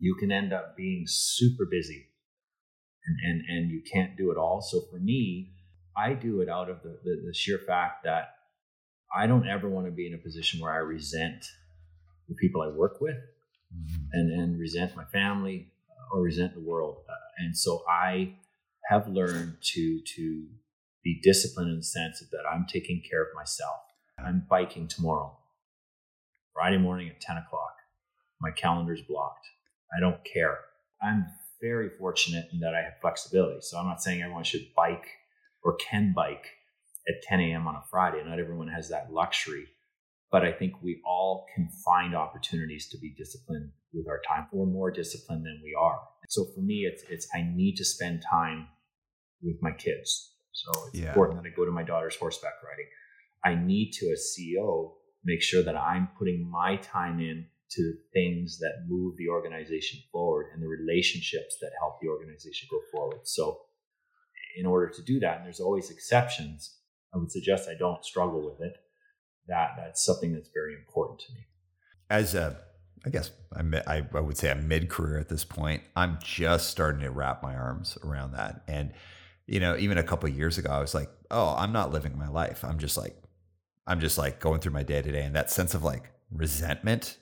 [0.01, 2.09] you can end up being super busy
[3.07, 4.61] and and and you can't do it all.
[4.61, 5.53] So for me,
[5.97, 8.35] I do it out of the, the, the sheer fact that
[9.15, 11.45] I don't ever want to be in a position where I resent
[12.29, 14.05] the people I work with mm-hmm.
[14.13, 16.99] and, and resent my family uh, or resent the world.
[17.09, 18.35] Uh, and so I
[18.89, 20.47] have learned to, to
[21.03, 23.81] be disciplined in the sense that I'm taking care of myself.
[24.19, 25.37] I'm biking tomorrow,
[26.53, 27.75] Friday morning at 10 o'clock.
[28.41, 29.47] My calendar's blocked.
[29.97, 30.59] I don't care.
[31.03, 31.27] I'm
[31.61, 33.61] very fortunate in that I have flexibility.
[33.61, 35.07] So I'm not saying everyone should bike
[35.63, 36.47] or can bike
[37.09, 37.67] at 10 a.m.
[37.67, 38.23] on a Friday.
[38.25, 39.67] Not everyone has that luxury,
[40.31, 44.47] but I think we all can find opportunities to be disciplined with our time.
[44.53, 46.01] We're more disciplined than we are.
[46.29, 48.69] So for me, it's it's I need to spend time
[49.43, 50.33] with my kids.
[50.53, 51.09] So it's yeah.
[51.09, 52.87] important that I go to my daughter's horseback riding.
[53.45, 54.93] I need to, as CEO,
[55.25, 60.47] make sure that I'm putting my time in to things that move the organization forward
[60.53, 63.21] and the relationships that help the organization go forward.
[63.25, 63.61] So
[64.57, 66.77] in order to do that, and there's always exceptions,
[67.15, 68.75] I would suggest I don't struggle with it.
[69.47, 71.47] That that's something that's very important to me.
[72.09, 72.57] As a,
[73.05, 75.83] I guess I, I would say I'm mid career at this point.
[75.97, 78.63] I'm just starting to wrap my arms around that.
[78.67, 78.93] And
[79.47, 82.29] you know, even a couple years ago, I was like, oh, I'm not living my
[82.29, 82.65] life.
[82.65, 83.17] I'm just like,
[83.87, 87.17] I'm just like going through my day to day, and that sense of like resentment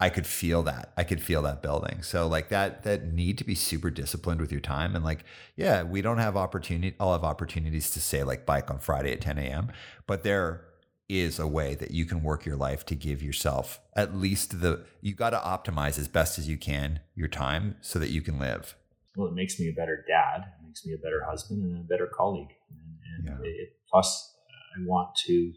[0.00, 0.92] I could feel that.
[0.96, 2.02] I could feel that building.
[2.02, 5.24] So like that that need to be super disciplined with your time and like
[5.56, 6.96] yeah, we don't have opportunity.
[6.98, 9.70] I'll have opportunities to say like bike on Friday at 10 a.m.
[10.06, 10.64] But there
[11.08, 14.84] is a way that you can work your life to give yourself at least the
[15.00, 18.38] you got to optimize as best as you can your time so that you can
[18.38, 18.76] live.
[19.16, 20.46] Well, it makes me a better dad.
[20.60, 22.54] It makes me a better husband and a better colleague.
[22.70, 23.50] And, and yeah.
[23.50, 25.52] it, plus, uh, I want to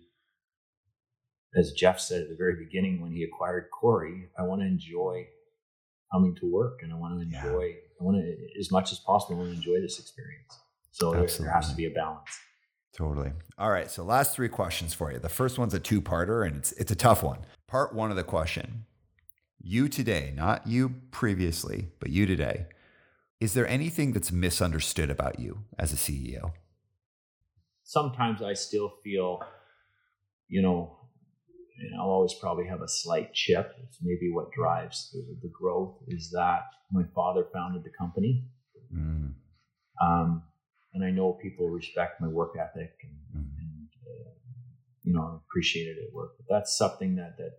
[1.56, 5.28] as Jeff said at the very beginning when he acquired Corey, I want to enjoy
[6.12, 7.76] coming to work and I want to enjoy, yeah.
[8.00, 10.60] I want to, as much as possible, I want to enjoy this experience.
[10.92, 12.30] So there, there has to be a balance.
[12.96, 13.32] Totally.
[13.58, 13.90] All right.
[13.90, 15.18] So last three questions for you.
[15.18, 17.40] The first one's a two-parter and it's it's a tough one.
[17.68, 18.86] Part one of the question.
[19.60, 22.68] You today, not you previously, but you today.
[23.40, 26.52] Is there anything that's misunderstood about you as a CEO?
[27.84, 29.42] Sometimes I still feel,
[30.48, 30.98] you know,
[31.80, 33.76] and I'll always probably have a slight chip.
[33.84, 36.62] It's maybe what drives the, the growth is that
[36.92, 38.46] my father founded the company.
[38.94, 39.34] Mm.
[40.02, 40.44] Um,
[40.94, 43.50] and I know people respect my work ethic and, mm.
[43.60, 44.30] and uh,
[45.04, 46.34] you know, appreciate it at work.
[46.38, 47.52] But that's something that, that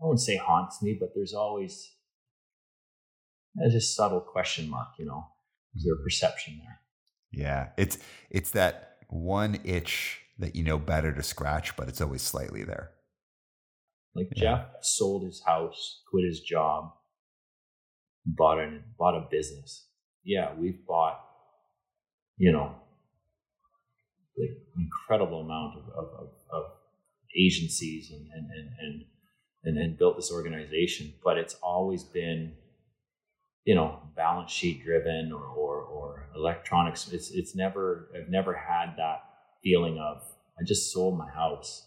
[0.00, 1.90] I won't say haunts me, but there's always
[3.64, 5.26] a just subtle question mark, you know,
[5.74, 6.80] is there a perception there?
[7.32, 7.68] Yeah.
[7.78, 7.98] It's,
[8.30, 12.90] it's that one itch that you know better to scratch, but it's always slightly there.
[14.16, 14.40] Like yeah.
[14.40, 16.92] Jeff sold his house, quit his job,
[18.24, 19.86] bought a bought a business.
[20.24, 21.20] Yeah, we've bought,
[22.38, 22.74] you know,
[24.38, 26.64] like incredible amount of, of, of, of
[27.38, 29.04] agencies and and, and and
[29.64, 31.12] and and built this organization.
[31.22, 32.54] But it's always been,
[33.66, 37.12] you know, balance sheet driven or or, or electronics.
[37.12, 39.24] It's it's never I've never had that
[39.62, 40.22] feeling of
[40.58, 41.86] I just sold my house.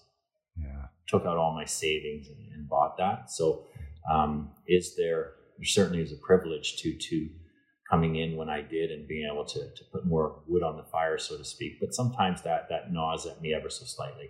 [1.09, 3.31] Took out all my savings and, and bought that.
[3.31, 3.65] So,
[4.09, 7.29] um, is there, there certainly is a privilege to to
[7.89, 10.83] coming in when I did and being able to to put more wood on the
[10.83, 11.79] fire, so to speak.
[11.79, 14.29] But sometimes that that gnaws at me ever so slightly.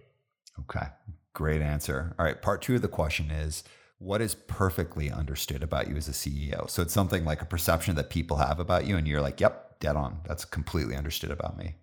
[0.61, 0.87] Okay,
[1.33, 2.15] great answer.
[2.17, 3.63] All right, part two of the question is.
[4.01, 6.69] What is perfectly understood about you as a CEO?
[6.69, 9.81] So it's something like a perception that people have about you, and you're like, "Yep,
[9.81, 10.21] dead on.
[10.25, 11.75] That's completely understood about me."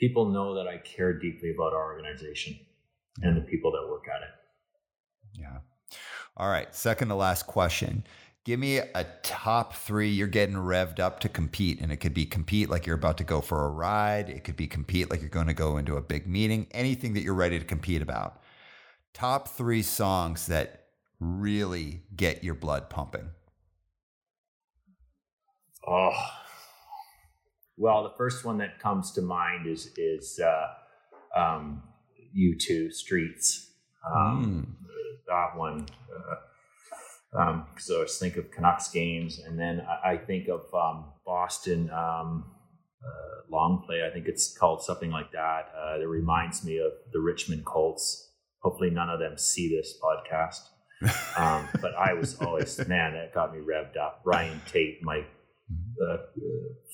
[0.00, 2.58] People know that I care deeply about our organization
[3.20, 5.40] and the people that work at it.
[5.40, 5.58] Yeah.
[6.36, 6.74] All right.
[6.74, 8.04] Second to last question.
[8.44, 10.08] Give me a top three.
[10.08, 13.24] You're getting revved up to compete, and it could be compete like you're about to
[13.24, 14.28] go for a ride.
[14.28, 16.66] It could be compete like you're going to go into a big meeting.
[16.72, 18.42] Anything that you're ready to compete about.
[19.14, 20.86] Top three songs that
[21.20, 23.30] really get your blood pumping.
[25.86, 26.10] Oh,
[27.76, 30.66] well, the first one that comes to mind is is uh,
[31.38, 31.82] um,
[32.36, 33.70] U2 Streets.
[34.04, 34.86] Um, mm.
[35.26, 35.86] That one.
[36.14, 36.36] Uh,
[37.34, 41.88] um, so I think of Canucks games, and then I, I think of um, Boston
[41.90, 42.44] um,
[43.02, 44.06] uh, long play.
[44.06, 45.72] I think it's called something like that.
[45.76, 48.30] Uh, that reminds me of the Richmond Colts.
[48.58, 50.60] Hopefully, none of them see this podcast.
[51.36, 54.20] Um, but I was always man, that got me revved up.
[54.24, 55.24] Ryan Tate, my
[56.00, 56.16] uh,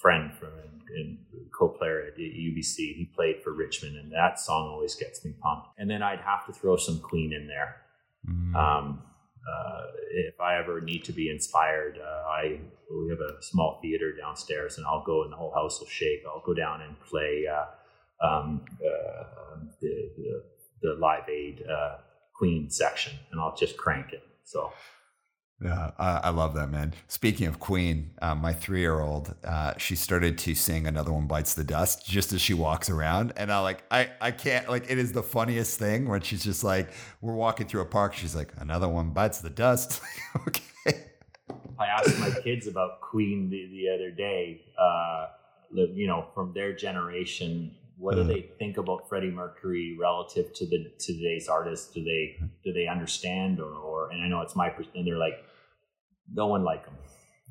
[0.00, 0.48] friend from
[0.96, 1.18] and
[1.56, 2.76] co-player at UBC.
[2.76, 5.68] He played for Richmond, and that song always gets me pumped.
[5.78, 7.76] And then I'd have to throw some Queen in there.
[8.28, 8.54] Mm.
[8.54, 9.02] Um,
[9.48, 12.60] uh, if I ever need to be inspired, uh, I
[12.90, 16.22] we have a small theater downstairs, and I'll go and the whole house will shake.
[16.26, 19.24] I'll go down and play uh, um, uh,
[19.80, 20.42] the, the,
[20.82, 21.98] the Live Aid uh,
[22.34, 24.22] Queen section, and I'll just crank it.
[24.44, 24.72] So
[25.60, 26.94] yeah, I, I, love that, man.
[27.08, 31.26] Speaking of Queen, uh, my three year old, uh, she started to sing "Another One
[31.26, 34.88] Bites the Dust" just as she walks around, and I like, I, I can't like.
[34.88, 36.90] It is the funniest thing when she's just like,
[37.20, 40.00] we're walking through a park, she's like, "Another one bites the dust."
[40.46, 40.62] okay.
[41.76, 44.62] I asked my kids about Queen the, the other day.
[44.78, 45.26] Uh,
[45.72, 48.30] you know, from their generation, what do uh-huh.
[48.30, 51.92] they think about Freddie Mercury relative to the to today's artists?
[51.92, 55.44] Do they do they understand or, or and I know it's my and they're like
[56.32, 56.94] no one like him,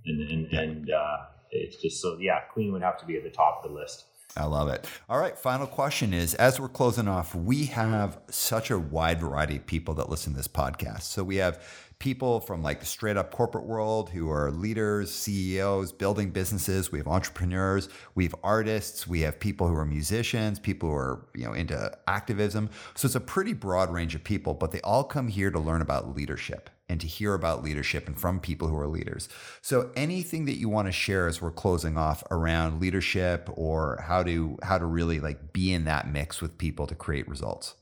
[0.05, 1.17] and and, and uh,
[1.51, 2.39] it's just so yeah.
[2.53, 4.05] Queen would have to be at the top of the list.
[4.35, 4.85] I love it.
[5.09, 9.55] All right, final question is as we're closing off, we have such a wide variety
[9.55, 11.03] of people that listen to this podcast.
[11.03, 11.63] So we have
[11.99, 16.91] people from like the straight up corporate world who are leaders, CEOs, building businesses.
[16.91, 21.25] We have entrepreneurs, we have artists, we have people who are musicians, people who are,
[21.33, 22.69] you know, into activism.
[22.93, 25.81] So it's a pretty broad range of people, but they all come here to learn
[25.81, 29.27] about leadership and to hear about leadership and from people who are leaders.
[29.61, 34.23] So anything that you want to share as we're closing off around leadership or how
[34.23, 37.75] to how to really like be in that mix with people to create results.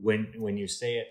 [0.00, 1.08] When when you say it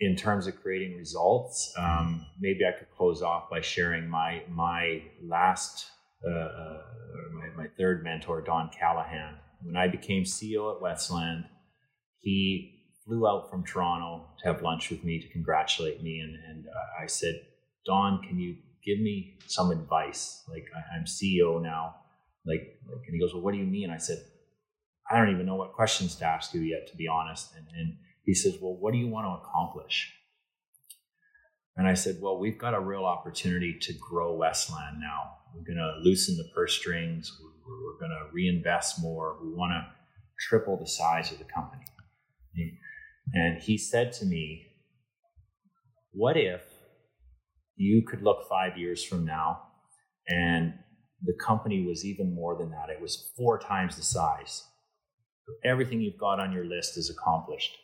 [0.00, 5.02] in terms of creating results, um, maybe I could close off by sharing my my
[5.22, 5.86] last
[6.26, 6.82] uh, uh,
[7.34, 9.34] my, my third mentor, Don Callahan.
[9.62, 11.44] When I became CEO at Westland,
[12.20, 12.71] he
[13.04, 16.20] flew out from Toronto to have lunch with me to congratulate me.
[16.20, 17.34] And, and uh, I said,
[17.84, 20.42] Don, can you give me some advice?
[20.48, 21.96] Like, I, am CEO now.
[22.44, 23.90] Like, like, and he goes, Well, what do you mean?
[23.90, 24.18] I said,
[25.10, 27.54] I don't even know what questions to ask you yet, to be honest.
[27.56, 30.12] And, and he says, Well, what do you want to accomplish?
[31.76, 35.38] And I said, Well, we've got a real opportunity to grow Westland now.
[35.54, 37.38] We're going to loosen the purse strings.
[37.40, 39.38] We're, we're going to reinvest more.
[39.42, 39.86] We want to
[40.48, 41.84] triple the size of the company.
[43.32, 44.66] And he said to me,
[46.12, 46.62] What if
[47.76, 49.62] you could look five years from now
[50.28, 50.74] and
[51.24, 52.90] the company was even more than that?
[52.90, 54.64] It was four times the size.
[55.64, 57.76] Everything you've got on your list is accomplished.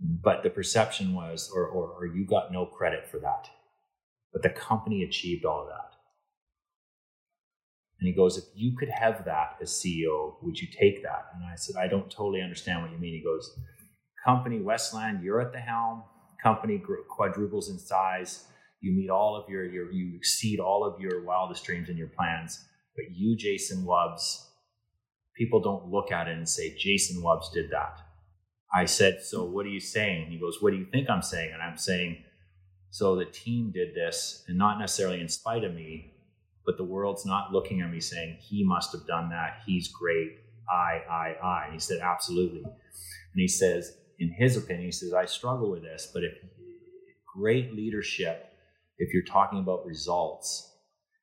[0.00, 3.48] But the perception was, or, or, or you got no credit for that.
[4.32, 5.97] But the company achieved all of that.
[8.00, 11.26] And he goes, If you could have that as CEO, would you take that?
[11.34, 13.14] And I said, I don't totally understand what you mean.
[13.14, 13.58] He goes,
[14.24, 16.04] Company Westland, you're at the helm.
[16.42, 18.44] Company quadruples in size.
[18.80, 22.08] You meet all of your, your you exceed all of your wildest dreams and your
[22.08, 22.64] plans.
[22.94, 24.44] But you, Jason Wubs,
[25.36, 28.00] people don't look at it and say, Jason Wubs did that.
[28.72, 30.30] I said, So what are you saying?
[30.30, 31.52] He goes, What do you think I'm saying?
[31.52, 32.22] And I'm saying,
[32.90, 36.12] So the team did this, and not necessarily in spite of me,
[36.68, 39.62] but the world's not looking at me saying he must have done that.
[39.64, 40.32] He's great.
[40.70, 41.64] I, I, I.
[41.64, 42.60] And he said, absolutely.
[42.62, 42.74] And
[43.36, 46.34] he says, in his opinion, he says, I struggle with this, but if
[47.34, 48.52] great leadership,
[48.98, 50.70] if you're talking about results,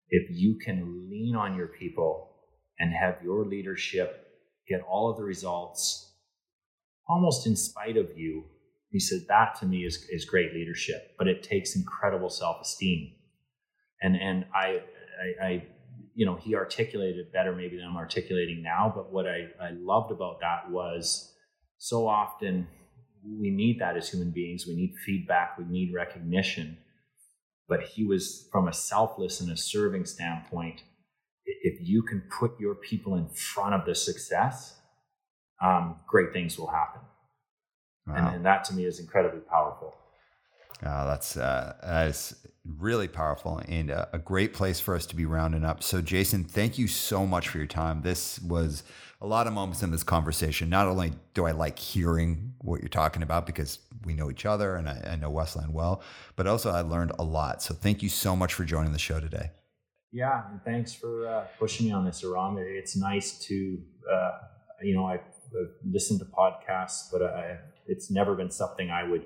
[0.09, 2.31] if you can lean on your people
[2.79, 4.27] and have your leadership
[4.67, 6.13] get all of the results
[7.07, 8.45] almost in spite of you,
[8.89, 13.11] he said, that to me is, is great leadership, but it takes incredible self esteem.
[14.01, 14.79] And, and I,
[15.22, 15.63] I, I,
[16.13, 18.91] you know, he articulated it better maybe than I'm articulating now.
[18.95, 21.34] But what I, I loved about that was
[21.78, 22.68] so often
[23.24, 24.66] we need that as human beings.
[24.68, 26.78] We need feedback, we need recognition.
[27.68, 30.84] But he was from a selfless and a serving standpoint.
[31.45, 34.76] If you can put your people in front of the success,
[35.63, 37.01] um, great things will happen.
[38.05, 38.16] Wow.
[38.16, 39.95] And, and that to me is incredibly powerful.
[40.84, 45.15] Oh, that's uh, that is really powerful and a, a, great place for us to
[45.15, 45.84] be rounding up.
[45.84, 48.01] So, Jason, thank you so much for your time.
[48.01, 48.84] This was
[49.21, 50.69] a lot of moments in this conversation.
[50.69, 54.76] Not only do I like hearing what you're talking about because we know each other
[54.76, 56.01] and I, I know Westland well,
[56.36, 57.61] but also I learned a lot.
[57.61, 59.51] So, thank you so much for joining the show today.
[60.11, 62.57] Yeah, and thanks for uh, pushing me on this, Aram.
[62.57, 63.78] It's nice to,
[64.11, 64.32] uh,
[64.82, 65.19] you know, I've
[65.86, 69.26] listened to podcasts, but I, it's never been something I would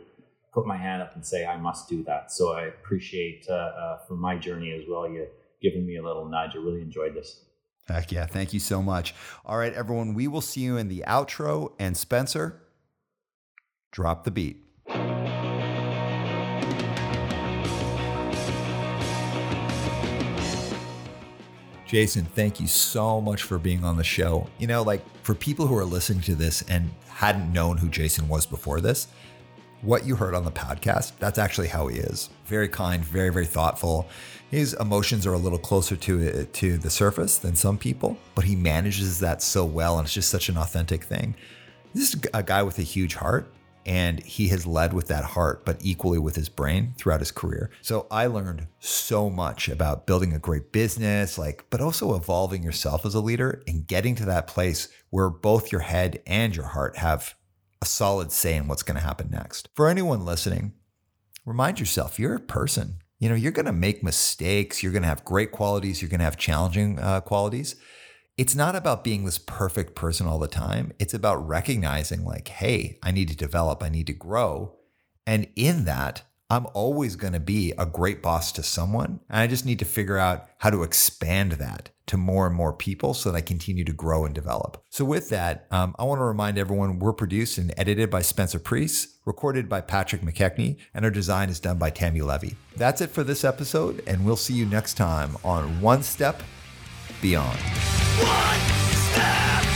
[0.52, 2.32] put my hand up and say I must do that.
[2.32, 5.28] So I appreciate uh, uh, for my journey as well you
[5.62, 6.52] giving me a little nudge.
[6.56, 7.45] I really enjoyed this.
[7.88, 8.26] Heck yeah!
[8.26, 9.16] Thank you so much.
[9.45, 11.74] All right, everyone, we will see you in the outro.
[11.80, 12.62] And Spencer,
[13.91, 14.64] drop the beat.
[21.88, 24.47] Jason, thank you so much for being on the show.
[24.60, 28.28] You know, like for people who are listening to this and hadn't known who Jason
[28.28, 29.08] was before this,
[29.82, 32.30] what you heard on the podcast, that's actually how he is.
[32.45, 34.07] Very kind, very, very thoughtful.
[34.51, 38.45] His emotions are a little closer to it, to the surface than some people, but
[38.45, 41.36] he manages that so well, and it's just such an authentic thing.
[41.93, 43.51] This is a guy with a huge heart,
[43.86, 47.71] and he has led with that heart, but equally with his brain throughout his career.
[47.82, 53.05] So I learned so much about building a great business, like, but also evolving yourself
[53.05, 56.97] as a leader and getting to that place where both your head and your heart
[56.97, 57.34] have
[57.82, 59.69] a solid say in what's going to happen next.
[59.75, 60.73] For anyone listening,
[61.45, 64.82] remind yourself you're a person you know, you're going to make mistakes.
[64.82, 66.01] You're going to have great qualities.
[66.01, 67.75] You're going to have challenging uh, qualities.
[68.38, 70.93] It's not about being this perfect person all the time.
[70.97, 74.77] It's about recognizing, like, hey, I need to develop, I need to grow.
[75.27, 79.20] And in that, I'm always going to be a great boss to someone.
[79.30, 82.74] And I just need to figure out how to expand that to more and more
[82.74, 84.84] people so that I continue to grow and develop.
[84.89, 88.58] So, with that, um, I want to remind everyone we're produced and edited by Spencer
[88.58, 92.56] Priest, recorded by Patrick McKechnie, and our design is done by Tammy Levy.
[92.76, 96.41] That's it for this episode, and we'll see you next time on One Step
[97.22, 97.60] Beyond.
[97.60, 99.68] One step